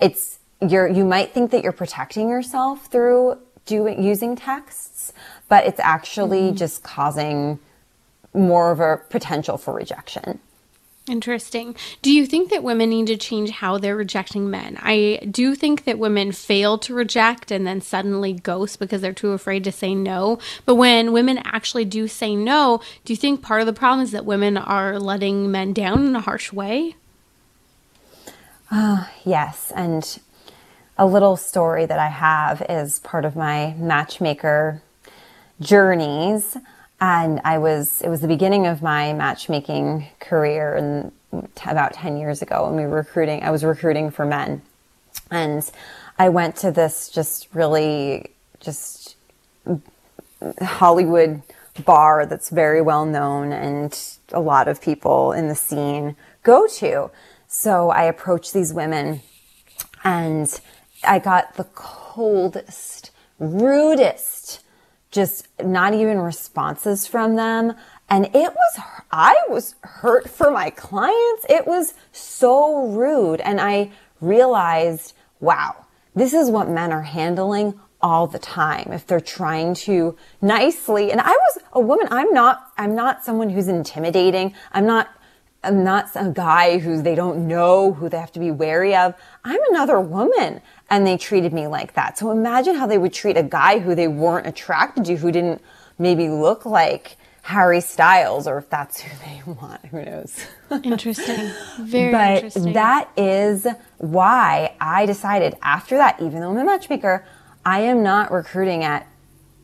[0.00, 5.12] It's you're you might think that you're protecting yourself through doing using texts,
[5.48, 6.56] but it's actually mm-hmm.
[6.56, 7.58] just causing
[8.32, 10.38] more of a potential for rejection.
[11.08, 11.74] Interesting.
[12.00, 14.78] Do you think that women need to change how they're rejecting men?
[14.80, 19.32] I do think that women fail to reject and then suddenly ghost because they're too
[19.32, 20.38] afraid to say no.
[20.64, 24.12] But when women actually do say no, do you think part of the problem is
[24.12, 26.94] that women are letting men down in a harsh way?
[28.70, 29.72] Uh, yes.
[29.74, 30.20] And
[30.96, 34.82] a little story that I have is part of my matchmaker
[35.60, 36.56] journeys
[37.02, 41.10] and I was it was the beginning of my matchmaking career and
[41.56, 44.62] t- about 10 years ago and we were recruiting I was recruiting for men.
[45.30, 45.68] And
[46.18, 49.16] I went to this just really just
[50.62, 51.42] Hollywood
[51.84, 53.98] bar that's very well known and
[54.30, 57.10] a lot of people in the scene go to.
[57.48, 59.22] So I approached these women
[60.04, 60.60] and
[61.02, 63.10] I got the coldest
[63.40, 64.61] rudest
[65.12, 67.74] just not even responses from them.
[68.08, 68.80] And it was,
[69.12, 71.46] I was hurt for my clients.
[71.48, 73.40] It was so rude.
[73.40, 79.20] And I realized, wow, this is what men are handling all the time if they're
[79.20, 84.52] trying to nicely and i was a woman i'm not i'm not someone who's intimidating
[84.72, 85.08] i'm not
[85.62, 89.14] i'm not a guy who they don't know who they have to be wary of
[89.44, 90.60] i'm another woman
[90.92, 92.18] and they treated me like that.
[92.18, 95.62] So imagine how they would treat a guy who they weren't attracted to, who didn't
[95.98, 100.38] maybe look like Harry Styles, or if that's who they want, who knows?
[100.84, 101.50] Interesting.
[101.80, 102.72] Very but interesting.
[102.74, 107.24] that is why I decided after that, even though I'm a matchmaker,
[107.64, 109.08] I am not recruiting at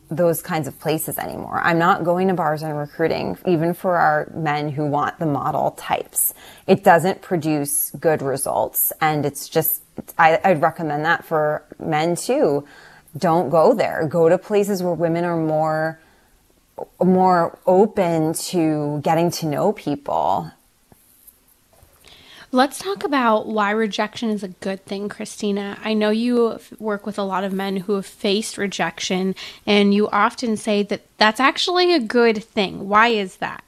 [0.09, 1.61] those kinds of places anymore.
[1.63, 5.71] I'm not going to bars and recruiting, even for our men who want the model
[5.71, 6.33] types.
[6.65, 9.83] It doesn't produce good results, and it's just
[10.17, 12.65] I, I'd recommend that for men too.
[13.17, 14.07] Don't go there.
[14.07, 15.99] Go to places where women are more
[17.03, 20.49] more open to getting to know people
[22.51, 25.77] Let's talk about why rejection is a good thing, Christina.
[25.83, 29.35] I know you work with a lot of men who have faced rejection,
[29.67, 32.89] and you often say that that's actually a good thing.
[32.89, 33.63] Why is that?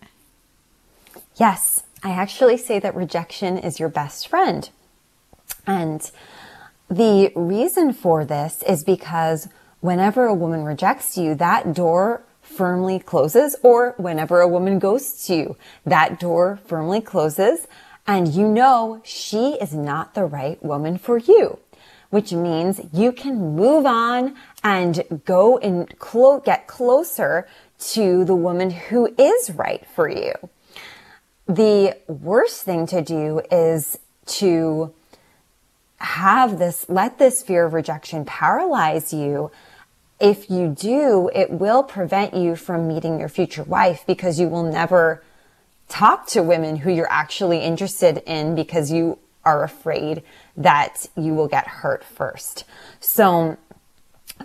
[1.35, 4.67] Yes, I actually say that rejection is your best friend.
[5.65, 6.09] And
[6.89, 9.47] the reason for this is because
[9.79, 15.55] whenever a woman rejects you, that door firmly closes, or whenever a woman ghosts you,
[15.85, 17.67] that door firmly closes,
[18.05, 21.59] and you know she is not the right woman for you,
[22.09, 27.47] which means you can move on and go and clo- get closer
[27.79, 30.33] to the woman who is right for you.
[31.47, 34.93] The worst thing to do is to
[36.01, 39.51] have this, let this fear of rejection paralyze you.
[40.19, 44.63] If you do, it will prevent you from meeting your future wife because you will
[44.63, 45.23] never
[45.87, 50.23] talk to women who you're actually interested in because you are afraid
[50.55, 52.63] that you will get hurt first.
[52.99, 53.57] So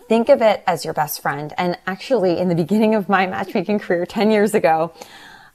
[0.09, 1.53] think of it as your best friend.
[1.59, 4.93] And actually, in the beginning of my matchmaking career 10 years ago,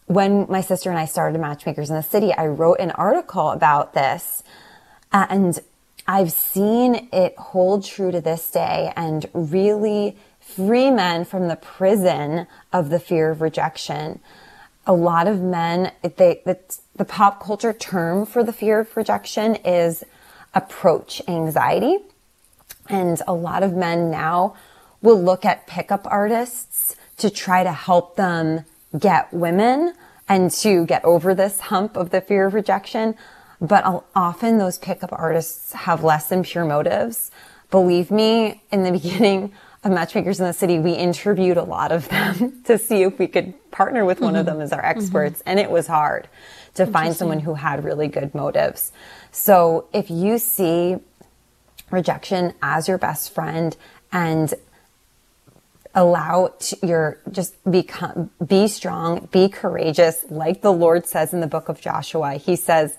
[0.06, 3.94] when my sister and I started Matchmakers in the City, I wrote an article about
[3.94, 4.44] this.
[5.12, 5.60] And
[6.08, 12.48] I've seen it hold true to this day and really free men from the prison
[12.74, 14.20] of the fear of rejection.
[14.88, 16.60] A lot of men, they, the,
[16.96, 20.04] the pop culture term for the fear of rejection is
[20.54, 21.98] approach anxiety.
[22.90, 24.56] And a lot of men now
[25.02, 28.66] will look at pickup artists to try to help them
[28.98, 29.94] get women
[30.28, 33.16] and to get over this hump of the fear of rejection.
[33.62, 37.30] But often those pickup artists have less than pure motives.
[37.69, 42.10] Believe me, in the beginning of Matchmakers in the City, we interviewed a lot of
[42.10, 44.39] them to see if we could partner with one mm-hmm.
[44.39, 45.39] of them as our experts.
[45.39, 45.50] Mm-hmm.
[45.50, 46.28] And it was hard
[46.76, 48.91] to find someone who had really good motives.
[49.32, 50.97] So if you see
[51.91, 53.76] rejection as your best friend
[54.12, 54.54] and
[55.93, 61.67] allow your just become be strong be courageous like the lord says in the book
[61.67, 62.97] of joshua he says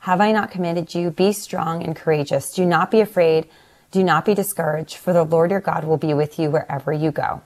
[0.00, 1.10] have I not commanded you?
[1.10, 2.52] Be strong and courageous.
[2.52, 3.48] Do not be afraid.
[3.90, 7.10] Do not be discouraged, for the Lord your God will be with you wherever you
[7.10, 7.42] go.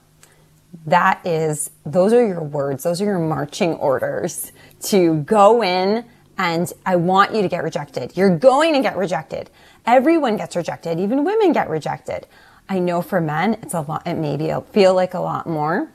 [0.86, 2.82] That is, those are your words.
[2.84, 6.04] Those are your marching orders to go in
[6.38, 8.16] and I want you to get rejected.
[8.16, 9.50] You're going to get rejected.
[9.86, 10.98] Everyone gets rejected.
[10.98, 12.26] Even women get rejected.
[12.68, 15.90] I know for men, it's a lot, it maybe feel like a lot more,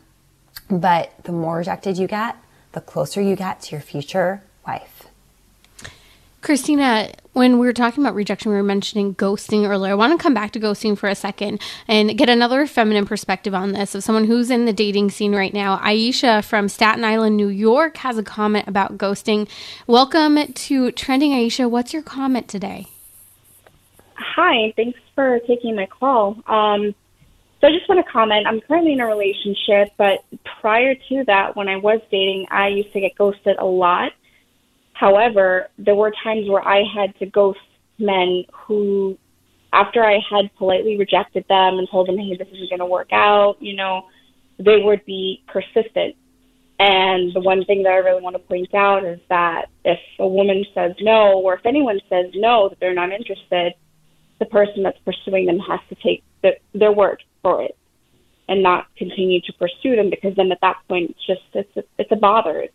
[0.70, 2.38] but the more rejected you get,
[2.74, 4.96] the closer you get to your future wife.
[6.47, 9.91] Christina, when we were talking about rejection, we were mentioning ghosting earlier.
[9.91, 13.53] I want to come back to ghosting for a second and get another feminine perspective
[13.53, 15.77] on this of someone who's in the dating scene right now.
[15.79, 19.49] Aisha from Staten Island, New York, has a comment about ghosting.
[19.88, 21.69] Welcome to Trending, Aisha.
[21.69, 22.88] What's your comment today?
[24.13, 26.41] Hi, thanks for taking my call.
[26.47, 26.95] Um,
[27.60, 28.47] so I just want to comment.
[28.47, 30.23] I'm currently in a relationship, but
[30.62, 34.13] prior to that, when I was dating, I used to get ghosted a lot.
[34.99, 37.60] However, there were times where I had to ghost
[37.99, 39.15] men who,
[39.71, 43.10] after I had politely rejected them and told them, hey, this isn't going to work
[43.12, 44.07] out, you know,
[44.57, 46.15] they would be persistent.
[46.79, 50.27] And the one thing that I really want to point out is that if a
[50.27, 53.73] woman says no, or if anyone says no, that they're not interested,
[54.39, 57.77] the person that's pursuing them has to take the, their word for it
[58.49, 61.83] and not continue to pursue them because then at that point it's just it's a,
[61.99, 62.62] it's a bother.
[62.62, 62.73] It's,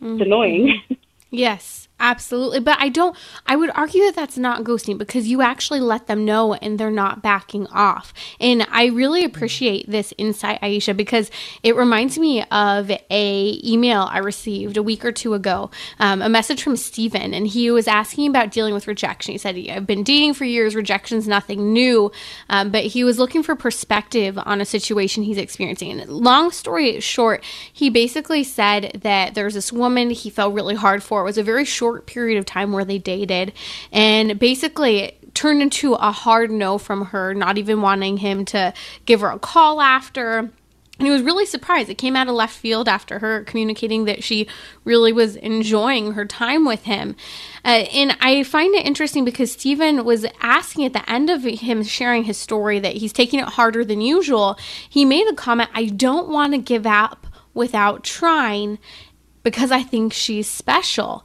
[0.00, 0.14] mm-hmm.
[0.14, 0.82] it's annoying.
[1.34, 2.60] Yes, absolutely.
[2.60, 6.24] But I don't, I would argue that that's not ghosting because you actually let them
[6.24, 8.12] know and they're not backing off.
[8.40, 11.30] And I really appreciate this insight, Aisha, because
[11.62, 16.28] it reminds me of a email I received a week or two ago, um, a
[16.28, 19.32] message from Steven, and he was asking about dealing with rejection.
[19.32, 22.10] He said, I've been dating for years, rejection's nothing new,
[22.48, 26.00] um, but he was looking for perspective on a situation he's experiencing.
[26.00, 31.02] And long story short, he basically said that there's this woman he felt really hard
[31.02, 31.20] for.
[31.20, 33.52] It was a very short short period of time where they dated.
[33.92, 38.72] And basically, turned into a hard no from her, not even wanting him to
[39.04, 40.38] give her a call after.
[40.38, 41.90] And he was really surprised.
[41.90, 44.46] It came out of left field after her communicating that she
[44.84, 47.16] really was enjoying her time with him.
[47.64, 51.82] Uh, and I find it interesting because Stephen was asking at the end of him
[51.82, 54.56] sharing his story that he's taking it harder than usual.
[54.88, 58.78] He made a comment I don't want to give up without trying
[59.42, 61.24] because I think she's special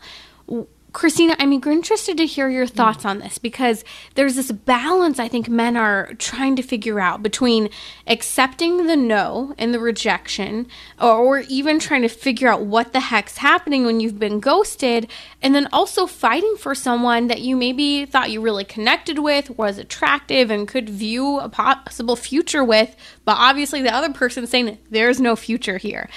[0.91, 3.85] Christina, I mean, we're interested to hear your thoughts on this because
[4.15, 7.69] there's this balance I think men are trying to figure out between
[8.07, 10.67] accepting the no and the rejection,
[10.99, 15.07] or, or, even trying to figure out what the heck's happening when you've been ghosted,
[15.43, 19.77] and then also fighting for someone that you maybe thought you really connected with, was
[19.77, 22.95] attractive, and could view a possible future with,
[23.25, 26.09] but obviously the other person saying there's no future here.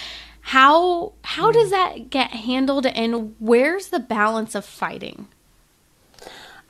[0.43, 1.71] How how does mm.
[1.71, 5.29] that get handled and where's the balance of fighting?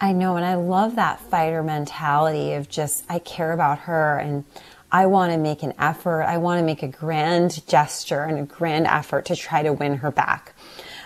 [0.00, 4.44] I know and I love that fighter mentality of just I care about her and
[4.90, 6.22] I want to make an effort.
[6.22, 9.96] I want to make a grand gesture and a grand effort to try to win
[9.96, 10.54] her back.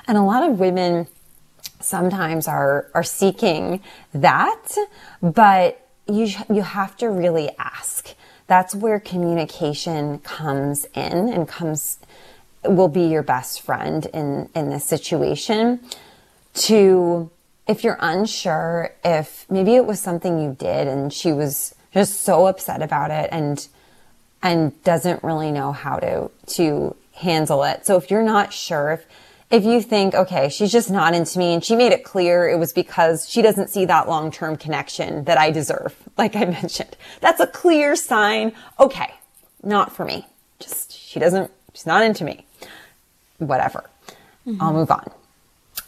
[0.08, 1.06] And a lot of women
[1.80, 3.80] sometimes are are seeking
[4.12, 4.76] that,
[5.22, 8.14] but you you have to really ask.
[8.48, 11.98] That's where communication comes in and comes
[12.70, 15.80] will be your best friend in, in this situation
[16.54, 17.30] to,
[17.66, 22.46] if you're unsure, if maybe it was something you did and she was just so
[22.46, 23.68] upset about it and,
[24.42, 27.86] and doesn't really know how to, to handle it.
[27.86, 29.06] So if you're not sure, if,
[29.50, 32.58] if you think, okay, she's just not into me and she made it clear it
[32.58, 36.96] was because she doesn't see that long term connection that I deserve, like I mentioned,
[37.20, 38.52] that's a clear sign.
[38.80, 39.14] Okay,
[39.62, 40.26] not for me.
[40.58, 42.46] Just, she doesn't, she's not into me
[43.38, 43.84] whatever.
[44.46, 44.62] Mm-hmm.
[44.62, 45.10] I'll move on.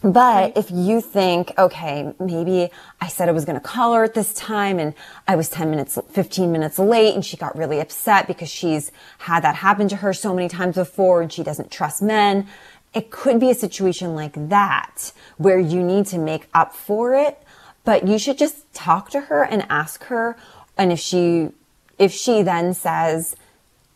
[0.02, 2.70] But if you think, okay, maybe
[3.00, 4.94] I said I was going to call her at this time and
[5.26, 9.42] I was 10 minutes, 15 minutes late and she got really upset because she's had
[9.42, 12.46] that happen to her so many times before and she doesn't trust men.
[12.94, 17.42] It could be a situation like that where you need to make up for it,
[17.84, 20.36] but you should just talk to her and ask her.
[20.76, 21.48] And if she,
[21.98, 23.34] if she then says,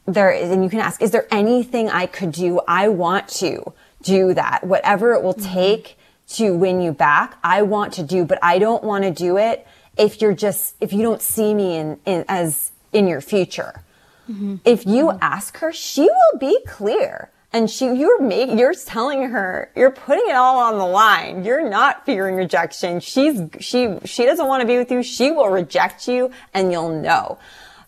[0.07, 2.61] there and you can ask, is there anything I could do?
[2.67, 3.73] I want to
[4.03, 4.65] do that.
[4.65, 5.55] Whatever it will mm-hmm.
[5.55, 5.99] take
[6.31, 9.67] to win you back, I want to do, but I don't want to do it
[9.97, 13.83] if you're just, if you don't see me in, in as in your future.
[14.31, 14.57] Mm-hmm.
[14.65, 15.19] If you mm-hmm.
[15.21, 17.31] ask her, she will be clear.
[17.55, 21.45] And she, you're making, you're telling her, you're putting it all on the line.
[21.45, 22.99] You're not fearing rejection.
[23.01, 25.03] She's, she, she doesn't want to be with you.
[25.03, 27.39] She will reject you and you'll know.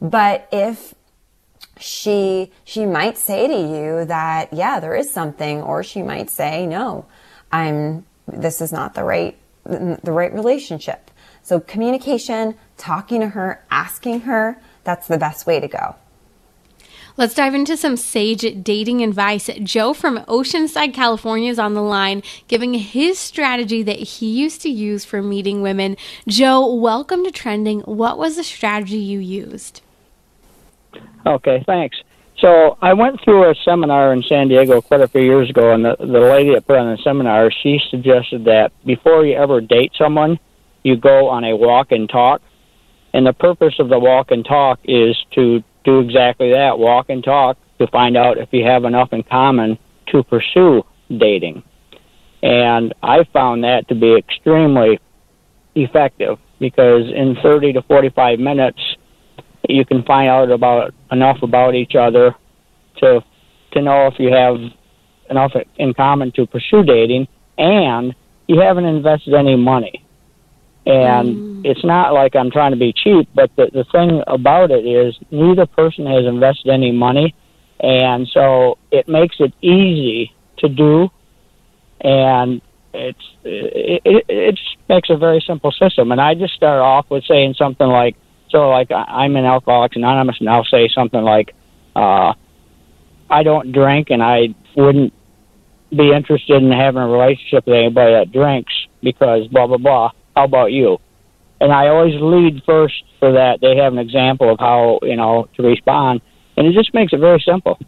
[0.03, 0.95] But if
[1.79, 6.67] she she might say to you that yeah there is something or she might say
[6.67, 7.05] no
[7.53, 11.11] i'm this is not the right the right relationship
[11.43, 15.97] so communication talking to her asking her that's the best way to go
[17.17, 19.49] Let's dive into some sage dating advice.
[19.63, 24.69] Joe from Oceanside, California is on the line giving his strategy that he used to
[24.69, 25.97] use for meeting women.
[26.27, 27.83] Joe, welcome to Trending.
[27.83, 29.81] What was the strategy you used?
[31.27, 31.97] Okay, thanks.
[32.39, 35.85] So I went through a seminar in San Diego quite a few years ago, and
[35.85, 39.93] the, the lady that put on the seminar, she suggested that before you ever date
[39.97, 40.39] someone,
[40.83, 42.43] you go on a walk and talk.
[43.13, 47.23] And the purpose of the walk and talk is to do exactly that, walk and
[47.23, 49.79] talk to find out if you have enough in common
[50.09, 51.63] to pursue dating.
[52.43, 55.01] And I found that to be extremely
[55.75, 58.81] effective because in 30 to 45 minutes,
[59.69, 62.35] you can find out about enough about each other
[62.97, 63.25] to
[63.73, 64.57] to know if you have
[65.31, 67.27] enough in common to pursue dating
[67.59, 68.15] and
[68.47, 70.05] you haven't invested any money
[70.87, 71.61] and mm.
[71.65, 75.17] it's not like i'm trying to be cheap but the the thing about it is
[75.31, 77.35] neither person has invested any money
[77.81, 81.09] and so it makes it easy to do
[82.01, 82.61] and
[82.93, 87.07] it's it, it, it just makes a very simple system and i just start off
[87.11, 88.15] with saying something like
[88.51, 91.55] so, like, I'm an Alcoholics Anonymous, and I'll say something like,
[91.97, 92.35] uh,
[93.31, 95.13] I don't drink, and I wouldn't
[95.91, 98.73] be interested in having a relationship with anybody that drinks
[99.03, 100.11] because blah, blah, blah.
[100.35, 100.99] How about you?
[101.61, 103.61] And I always lead first for that.
[103.61, 106.21] They have an example of how, you know, to respond.
[106.57, 107.79] And it just makes it very simple.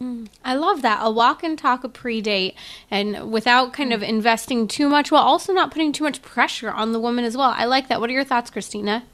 [0.00, 1.00] Mm, I love that.
[1.02, 2.54] A walk and talk a pre date
[2.90, 6.92] and without kind of investing too much while also not putting too much pressure on
[6.92, 7.54] the woman as well.
[7.56, 8.00] I like that.
[8.00, 9.04] What are your thoughts, Christina?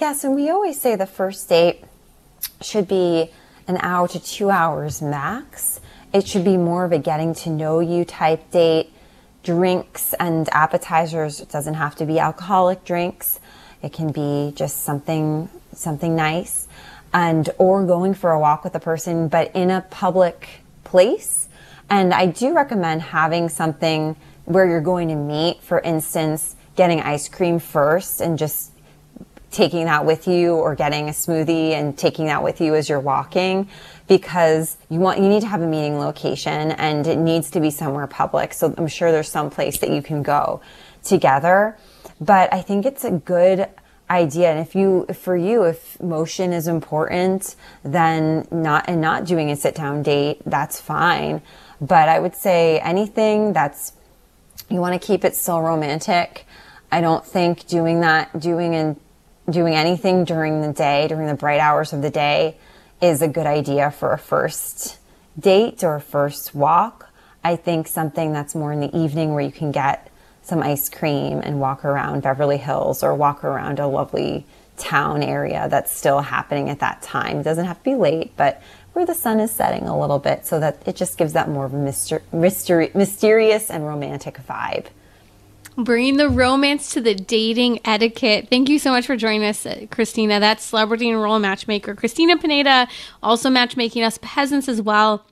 [0.00, 1.82] Yes, and we always say the first date
[2.60, 3.32] should be
[3.66, 5.80] an hour to two hours max.
[6.12, 8.92] It should be more of a getting to know you type date.
[9.42, 13.40] Drinks and appetizers, it doesn't have to be alcoholic drinks.
[13.82, 16.68] It can be just something something nice
[17.12, 20.48] and or going for a walk with a person but in a public
[20.84, 21.48] place.
[21.90, 27.28] And I do recommend having something where you're going to meet, for instance, getting ice
[27.28, 28.70] cream first and just
[29.50, 33.00] taking that with you or getting a smoothie and taking that with you as you're
[33.00, 33.68] walking
[34.06, 37.70] because you want you need to have a meeting location and it needs to be
[37.70, 38.52] somewhere public.
[38.52, 40.60] So I'm sure there's some place that you can go
[41.02, 41.76] together.
[42.20, 43.68] But I think it's a good
[44.10, 44.50] idea.
[44.50, 49.56] And if you, for you, if motion is important, then not, and not doing a
[49.56, 51.42] sit down date, that's fine.
[51.80, 53.92] But I would say anything that's,
[54.68, 56.46] you want to keep it still romantic.
[56.90, 58.98] I don't think doing that, doing and
[59.50, 62.56] doing anything during the day, during the bright hours of the day
[63.00, 64.98] is a good idea for a first
[65.38, 67.10] date or a first walk.
[67.44, 70.10] I think something that's more in the evening where you can get
[70.42, 74.46] some ice cream and walk around Beverly Hills or walk around a lovely
[74.76, 77.38] town area that's still happening at that time.
[77.38, 80.46] It doesn't have to be late, but where the sun is setting a little bit
[80.46, 84.86] so that it just gives that more of a myster- mystery, mysterious and romantic vibe.
[85.78, 88.48] Bringing the romance to the dating etiquette.
[88.50, 90.40] Thank you so much for joining us, uh, Christina.
[90.40, 92.88] That's celebrity and role matchmaker Christina Pineda,
[93.22, 95.24] also matchmaking us peasants as well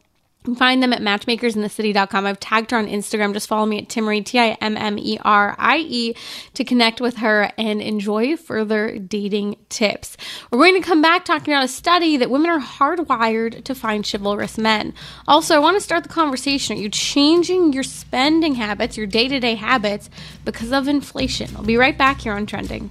[0.55, 2.27] find them at matchmakersinthecity.com.
[2.27, 3.33] I've tagged her on Instagram.
[3.33, 6.15] Just follow me at Timmerie, T I M M E R I E,
[6.55, 10.17] to connect with her and enjoy further dating tips.
[10.51, 14.09] We're going to come back talking about a study that women are hardwired to find
[14.09, 14.95] chivalrous men.
[15.27, 16.77] Also, I want to start the conversation.
[16.77, 20.11] Are you changing your spending habits, your day to day habits,
[20.45, 21.51] because of inflation?
[21.57, 22.91] I'll be right back here on Trending.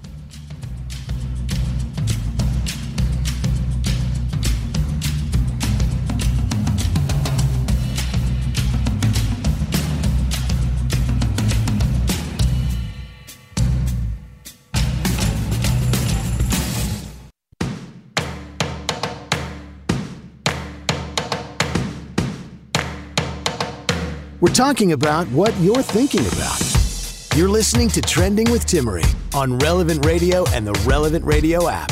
[24.46, 26.62] We're talking about what you're thinking about.
[27.36, 31.91] You're listening to Trending with Timmerie on Relevant Radio and the Relevant Radio app.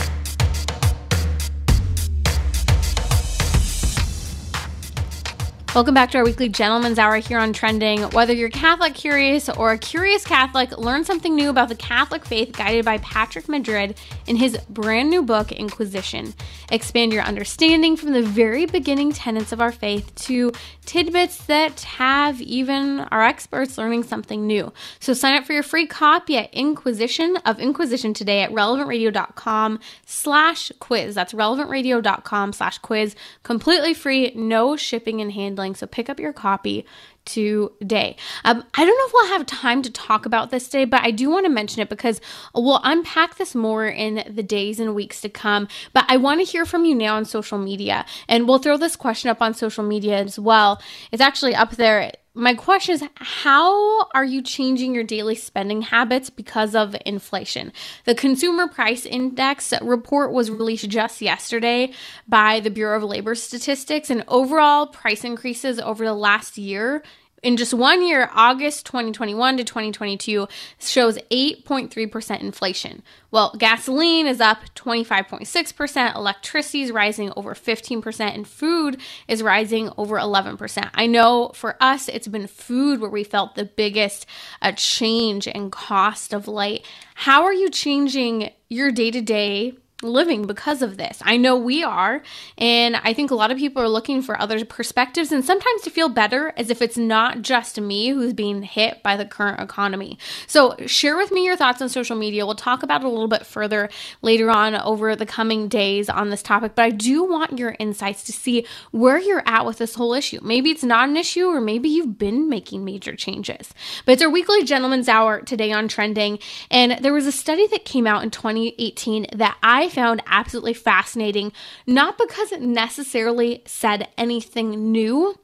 [5.76, 8.04] Welcome back to our weekly Gentleman's Hour here on Trending.
[8.12, 12.56] Whether you're Catholic curious or a curious Catholic, learn something new about the Catholic faith
[12.56, 16.36] guided by Patrick Madrid in his brand new book, Inquisition.
[16.72, 20.52] Expand your understanding from the very beginning tenets of our faith to
[20.86, 24.72] tidbits that have even our experts learning something new.
[25.00, 30.72] So sign up for your free copy at Inquisition of Inquisition today at relevantradio.com slash
[30.78, 31.16] quiz.
[31.16, 33.16] That's relevantradio.com slash quiz.
[33.42, 36.86] Completely free, no shipping and handling so pick up your copy
[37.26, 38.16] today.
[38.44, 41.12] Um, I don't know if we'll have time to talk about this today, but I
[41.12, 42.22] do want to mention it because
[42.54, 45.68] we'll unpack this more in the days and weeks to come.
[45.94, 48.96] But I want to hear from you now on social media, and we'll throw this
[48.96, 50.82] question up on social media as well.
[51.12, 56.32] It's actually up there my question is how are you changing your daily spending habits
[56.32, 57.72] because of inflation?
[58.06, 61.94] The Consumer Price Index report was released just yesterday
[62.28, 67.04] by the Bureau of Labor Statistics, and overall price increases over the last year
[67.44, 70.48] in just one year, August 2021 to 2022
[70.80, 73.04] shows 8.3% inflation.
[73.32, 80.18] Well, gasoline is up 25.6%, electricity is rising over 15%, and food is rising over
[80.18, 80.90] 11%.
[80.94, 84.26] I know for us, it's been food where we felt the biggest
[84.62, 86.86] uh, change in cost of light.
[87.16, 91.20] How are you changing your day to day living because of this.
[91.22, 92.22] I know we are,
[92.58, 95.90] and I think a lot of people are looking for other perspectives and sometimes to
[95.90, 100.18] feel better as if it's not just me who's being hit by the current economy.
[100.48, 102.46] So, share with me your thoughts on social media.
[102.46, 103.90] We'll talk about it a little bit further
[104.22, 108.24] later on over the coming days on this topic, but I do want your insights
[108.26, 110.40] to see where you're at with this whole issue.
[110.42, 113.74] Maybe it's not an issue, or maybe you've been making major changes.
[114.06, 116.40] But it's our weekly Gentleman's Hour today on trending,
[116.70, 121.52] and there was a study that came out in 2018 that I found absolutely fascinating,
[121.88, 125.38] not because it necessarily said anything new,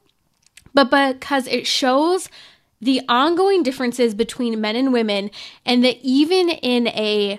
[0.74, 2.28] but because it shows
[2.80, 5.30] the ongoing differences between men and women,
[5.64, 7.38] and that even in a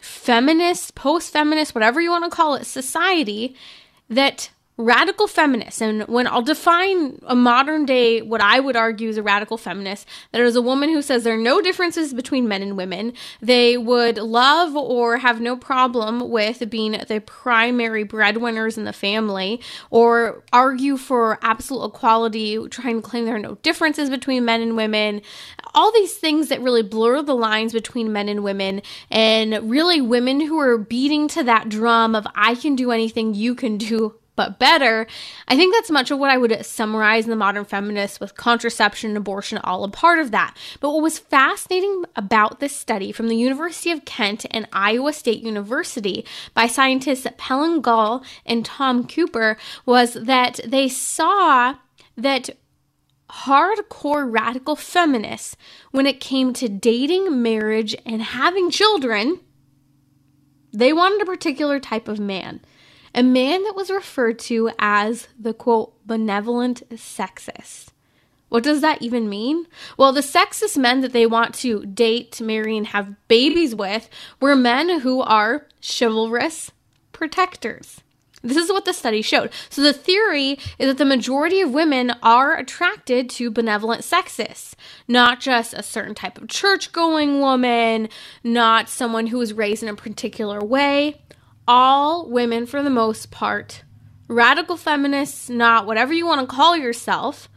[0.00, 3.56] feminist, post feminist, whatever you want to call it, society,
[4.08, 9.16] that radical feminists, and when I'll define a modern day, what I would argue is
[9.16, 12.60] a radical feminist, that is a woman who says there are no differences between men
[12.62, 13.14] and women.
[13.40, 19.62] They would love or have no problem with being the primary breadwinners in the family,
[19.90, 24.76] or argue for absolute equality, trying to claim there are no differences between men and
[24.76, 25.22] women.
[25.74, 30.40] All these things that really blur the lines between men and women, and really women
[30.40, 34.58] who are beating to that drum of I can do anything you can do but
[34.58, 35.06] better.
[35.48, 39.10] I think that's much of what I would summarize in the modern feminist with contraception
[39.10, 40.56] and abortion all a part of that.
[40.80, 45.42] But what was fascinating about this study from the University of Kent and Iowa State
[45.42, 46.24] University
[46.54, 51.76] by scientists Pelin Gul and Tom Kupfer was that they saw
[52.16, 52.50] that
[53.28, 55.56] hardcore radical feminists,
[55.90, 59.40] when it came to dating, marriage, and having children,
[60.72, 62.60] they wanted a particular type of man
[63.16, 67.86] a man that was referred to as the quote, benevolent sexist.
[68.50, 69.66] What does that even mean?
[69.96, 74.08] Well, the sexist men that they want to date, marry, and have babies with
[74.38, 76.70] were men who are chivalrous
[77.12, 78.02] protectors.
[78.42, 79.50] This is what the study showed.
[79.70, 84.74] So the theory is that the majority of women are attracted to benevolent sexists,
[85.08, 88.08] not just a certain type of church going woman,
[88.44, 91.22] not someone who was raised in a particular way
[91.68, 93.82] all women, for the most part,
[94.28, 97.48] radical feminists, not whatever you want to call yourself,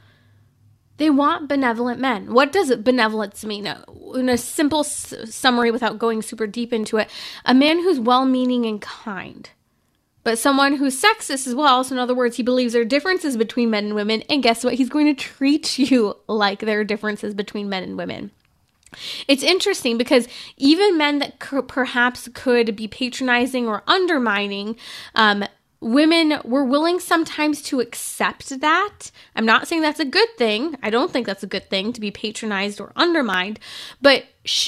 [0.97, 2.33] they want benevolent men.
[2.33, 3.67] What does benevolence mean?
[3.67, 3.83] Uh,
[4.15, 7.09] in a simple s- summary, without going super deep into it,
[7.45, 9.49] a man who's well meaning and kind.
[10.25, 11.83] But someone who's sexist as well.
[11.83, 14.21] So, in other words, he believes there are differences between men and women.
[14.23, 14.73] And guess what?
[14.73, 18.31] He's going to treat you like there are differences between men and women.
[19.27, 20.27] It's interesting because
[20.57, 24.75] even men that c- perhaps could be patronizing or undermining,
[25.15, 25.43] um,
[25.81, 29.11] women were willing sometimes to accept that.
[29.35, 30.75] I'm not saying that's a good thing.
[30.83, 33.59] I don't think that's a good thing to be patronized or undermined,
[34.01, 34.25] but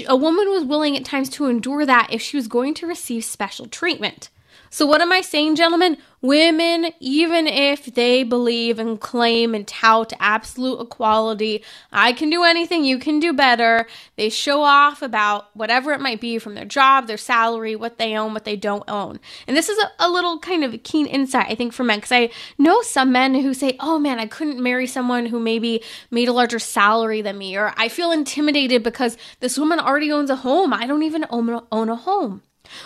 [0.08, 3.24] a woman was willing at times to endure that if she was going to receive
[3.24, 4.30] special treatment.
[4.74, 5.98] So, what am I saying, gentlemen?
[6.22, 11.62] Women, even if they believe and claim and tout absolute equality,
[11.92, 13.86] I can do anything, you can do better.
[14.16, 18.16] They show off about whatever it might be from their job, their salary, what they
[18.16, 19.20] own, what they don't own.
[19.46, 21.98] And this is a, a little kind of a keen insight, I think, for men,
[21.98, 25.84] because I know some men who say, oh man, I couldn't marry someone who maybe
[26.12, 30.30] made a larger salary than me, or I feel intimidated because this woman already owns
[30.30, 30.72] a home.
[30.72, 32.42] I don't even own, own a home.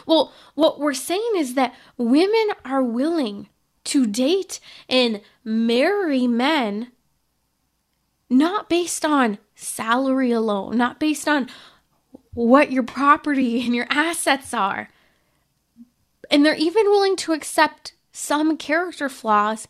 [0.05, 3.49] Well, what we're saying is that women are willing
[3.85, 4.59] to date
[4.89, 6.91] and marry men
[8.29, 11.47] not based on salary alone, not based on
[12.33, 14.89] what your property and your assets are.
[16.29, 19.67] And they're even willing to accept some character flaws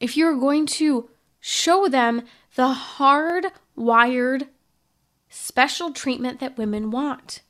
[0.00, 2.22] if you're going to show them
[2.54, 3.46] the hard
[3.76, 4.48] wired
[5.28, 7.42] special treatment that women want.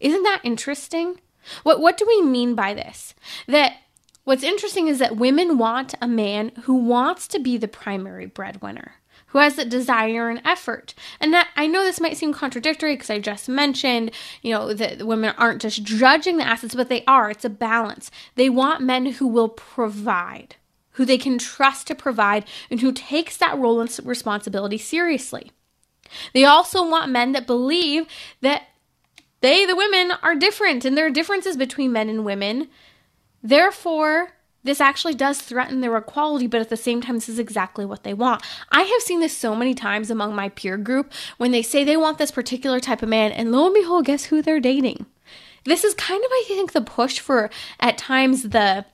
[0.00, 1.20] Isn't that interesting?
[1.62, 3.14] What what do we mean by this?
[3.46, 3.76] That
[4.24, 8.96] what's interesting is that women want a man who wants to be the primary breadwinner,
[9.28, 10.94] who has the desire and effort.
[11.20, 14.10] And that I know this might seem contradictory because I just mentioned,
[14.42, 17.30] you know, that women aren't just judging the assets, but they are.
[17.30, 18.10] It's a balance.
[18.34, 20.56] They want men who will provide,
[20.92, 25.52] who they can trust to provide, and who takes that role and responsibility seriously.
[26.32, 28.06] They also want men that believe
[28.40, 28.62] that
[29.40, 32.68] they, the women, are different and there are differences between men and women.
[33.42, 34.34] Therefore,
[34.64, 38.02] this actually does threaten their equality, but at the same time, this is exactly what
[38.02, 38.42] they want.
[38.70, 41.96] I have seen this so many times among my peer group when they say they
[41.96, 45.06] want this particular type of man, and lo and behold, guess who they're dating?
[45.64, 48.84] This is kind of, I think, the push for at times the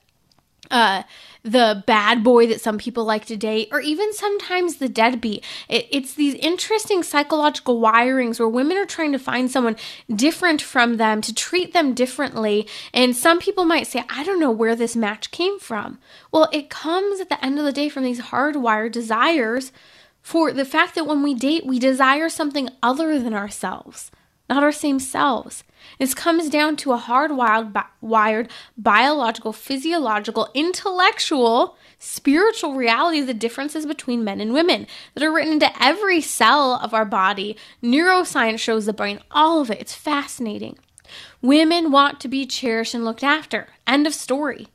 [0.71, 1.03] uh
[1.45, 5.43] the bad boy that some people like to date, or even sometimes the deadbeat.
[5.69, 9.75] It, it's these interesting psychological wirings where women are trying to find someone
[10.13, 12.67] different from them to treat them differently.
[12.95, 15.99] And some people might say, I don't know where this match came from.
[16.31, 19.71] Well, it comes at the end of the day from these hardwired desires
[20.23, 24.09] for the fact that when we date, we desire something other than ourselves,
[24.49, 25.63] not our same selves.
[25.99, 33.33] This comes down to a hardwired, bi- wired, biological, physiological, intellectual, spiritual reality of the
[33.33, 37.55] differences between men and women that are written into every cell of our body.
[37.83, 39.79] Neuroscience shows the brain, all of it.
[39.79, 40.77] It's fascinating.
[41.41, 43.67] Women want to be cherished and looked after.
[43.87, 44.67] End of story.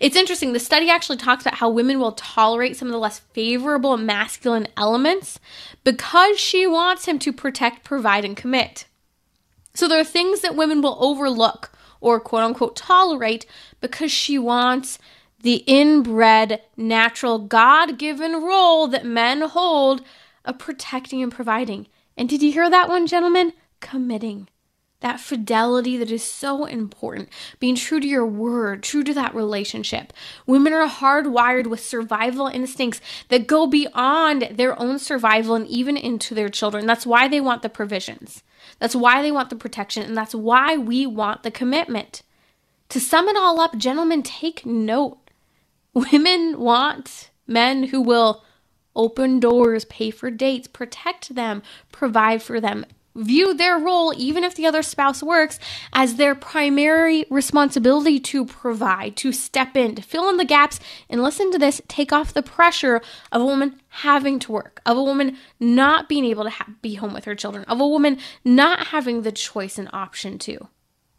[0.00, 0.52] It's interesting.
[0.52, 4.68] The study actually talks about how women will tolerate some of the less favorable masculine
[4.76, 5.38] elements
[5.84, 8.86] because she wants him to protect, provide, and commit.
[9.76, 11.70] So there are things that women will overlook
[12.00, 13.44] or quote unquote tolerate
[13.82, 14.98] because she wants
[15.42, 20.02] the inbred, natural, God given role that men hold
[20.46, 21.88] of protecting and providing.
[22.16, 23.52] And did you hear that one, gentlemen?
[23.80, 24.48] Committing.
[25.00, 27.28] That fidelity that is so important.
[27.60, 30.14] Being true to your word, true to that relationship.
[30.46, 36.34] Women are hardwired with survival instincts that go beyond their own survival and even into
[36.34, 36.86] their children.
[36.86, 38.42] That's why they want the provisions.
[38.78, 42.22] That's why they want the protection, and that's why we want the commitment.
[42.90, 45.18] To sum it all up, gentlemen, take note.
[45.94, 48.44] Women want men who will
[48.94, 51.62] open doors, pay for dates, protect them,
[51.92, 52.84] provide for them,
[53.16, 55.58] view their role, even if the other spouse works,
[55.92, 61.22] as their primary responsibility to provide, to step in, to fill in the gaps, and
[61.22, 63.00] listen to this take off the pressure
[63.32, 66.94] of a woman having to work, of a woman not being able to ha- be
[66.94, 70.68] home with her children, of a woman not having the choice and option to.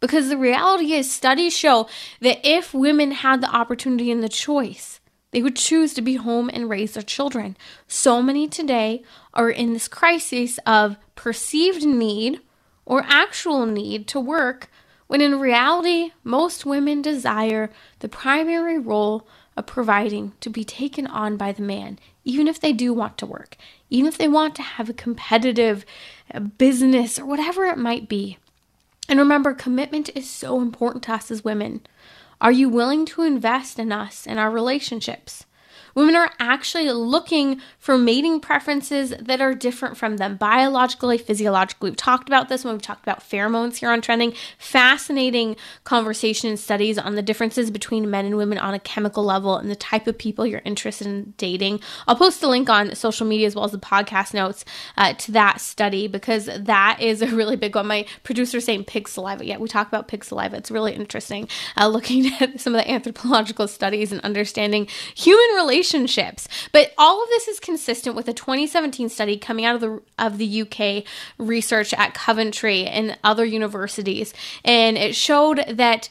[0.00, 1.88] Because the reality is, studies show
[2.20, 6.48] that if women had the opportunity and the choice, they would choose to be home
[6.52, 7.56] and raise their children.
[7.86, 9.02] So many today
[9.38, 12.40] are in this crisis of perceived need
[12.84, 14.68] or actual need to work,
[15.06, 17.70] when in reality, most women desire
[18.00, 19.26] the primary role
[19.56, 23.26] of providing to be taken on by the man, even if they do want to
[23.26, 23.56] work,
[23.88, 25.86] even if they want to have a competitive
[26.34, 28.38] uh, business or whatever it might be.
[29.08, 31.80] And remember, commitment is so important to us as women.
[32.40, 35.46] Are you willing to invest in us and our relationships?
[35.94, 41.90] Women are actually looking for mating preferences that are different from them biologically, physiologically.
[41.90, 44.34] We've talked about this when we've talked about pheromones here on Trending.
[44.58, 49.56] Fascinating conversation and studies on the differences between men and women on a chemical level
[49.56, 51.80] and the type of people you're interested in dating.
[52.06, 54.64] I'll post a link on social media as well as the podcast notes
[54.96, 57.86] uh, to that study because that is a really big one.
[57.86, 59.44] My producer's saying pig saliva.
[59.44, 60.56] Yeah, we talk about pig saliva.
[60.56, 65.77] It's really interesting uh, looking at some of the anthropological studies and understanding human relationships
[65.78, 66.48] relationships.
[66.72, 70.38] But all of this is consistent with a 2017 study coming out of the of
[70.38, 71.04] the UK
[71.38, 76.08] research at Coventry and other universities, and it showed that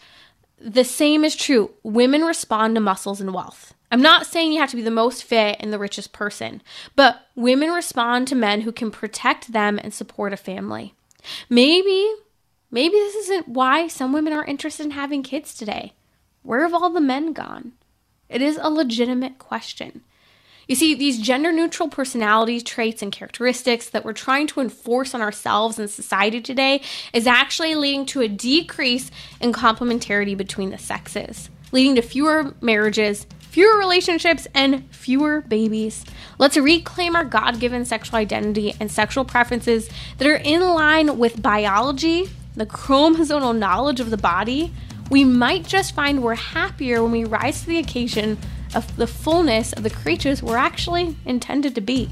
[0.59, 1.71] the same is true.
[1.83, 3.73] Women respond to muscles and wealth.
[3.91, 6.61] I'm not saying you have to be the most fit and the richest person,
[6.95, 10.93] but women respond to men who can protect them and support a family.
[11.49, 12.13] Maybe,
[12.69, 15.93] maybe this isn't why some women are interested in having kids today.
[16.43, 17.73] Where have all the men gone?
[18.29, 20.01] It is a legitimate question.
[20.67, 25.21] You see, these gender neutral personality traits and characteristics that we're trying to enforce on
[25.21, 26.81] ourselves and society today
[27.13, 29.09] is actually leading to a decrease
[29.39, 36.03] in complementarity between the sexes, leading to fewer marriages, fewer relationships, and fewer babies.
[36.37, 41.41] Let's reclaim our God given sexual identity and sexual preferences that are in line with
[41.41, 44.73] biology, the chromosomal knowledge of the body,
[45.09, 48.37] we might just find we're happier when we rise to the occasion
[48.75, 52.09] of the fullness of the creatures we're actually intended to be.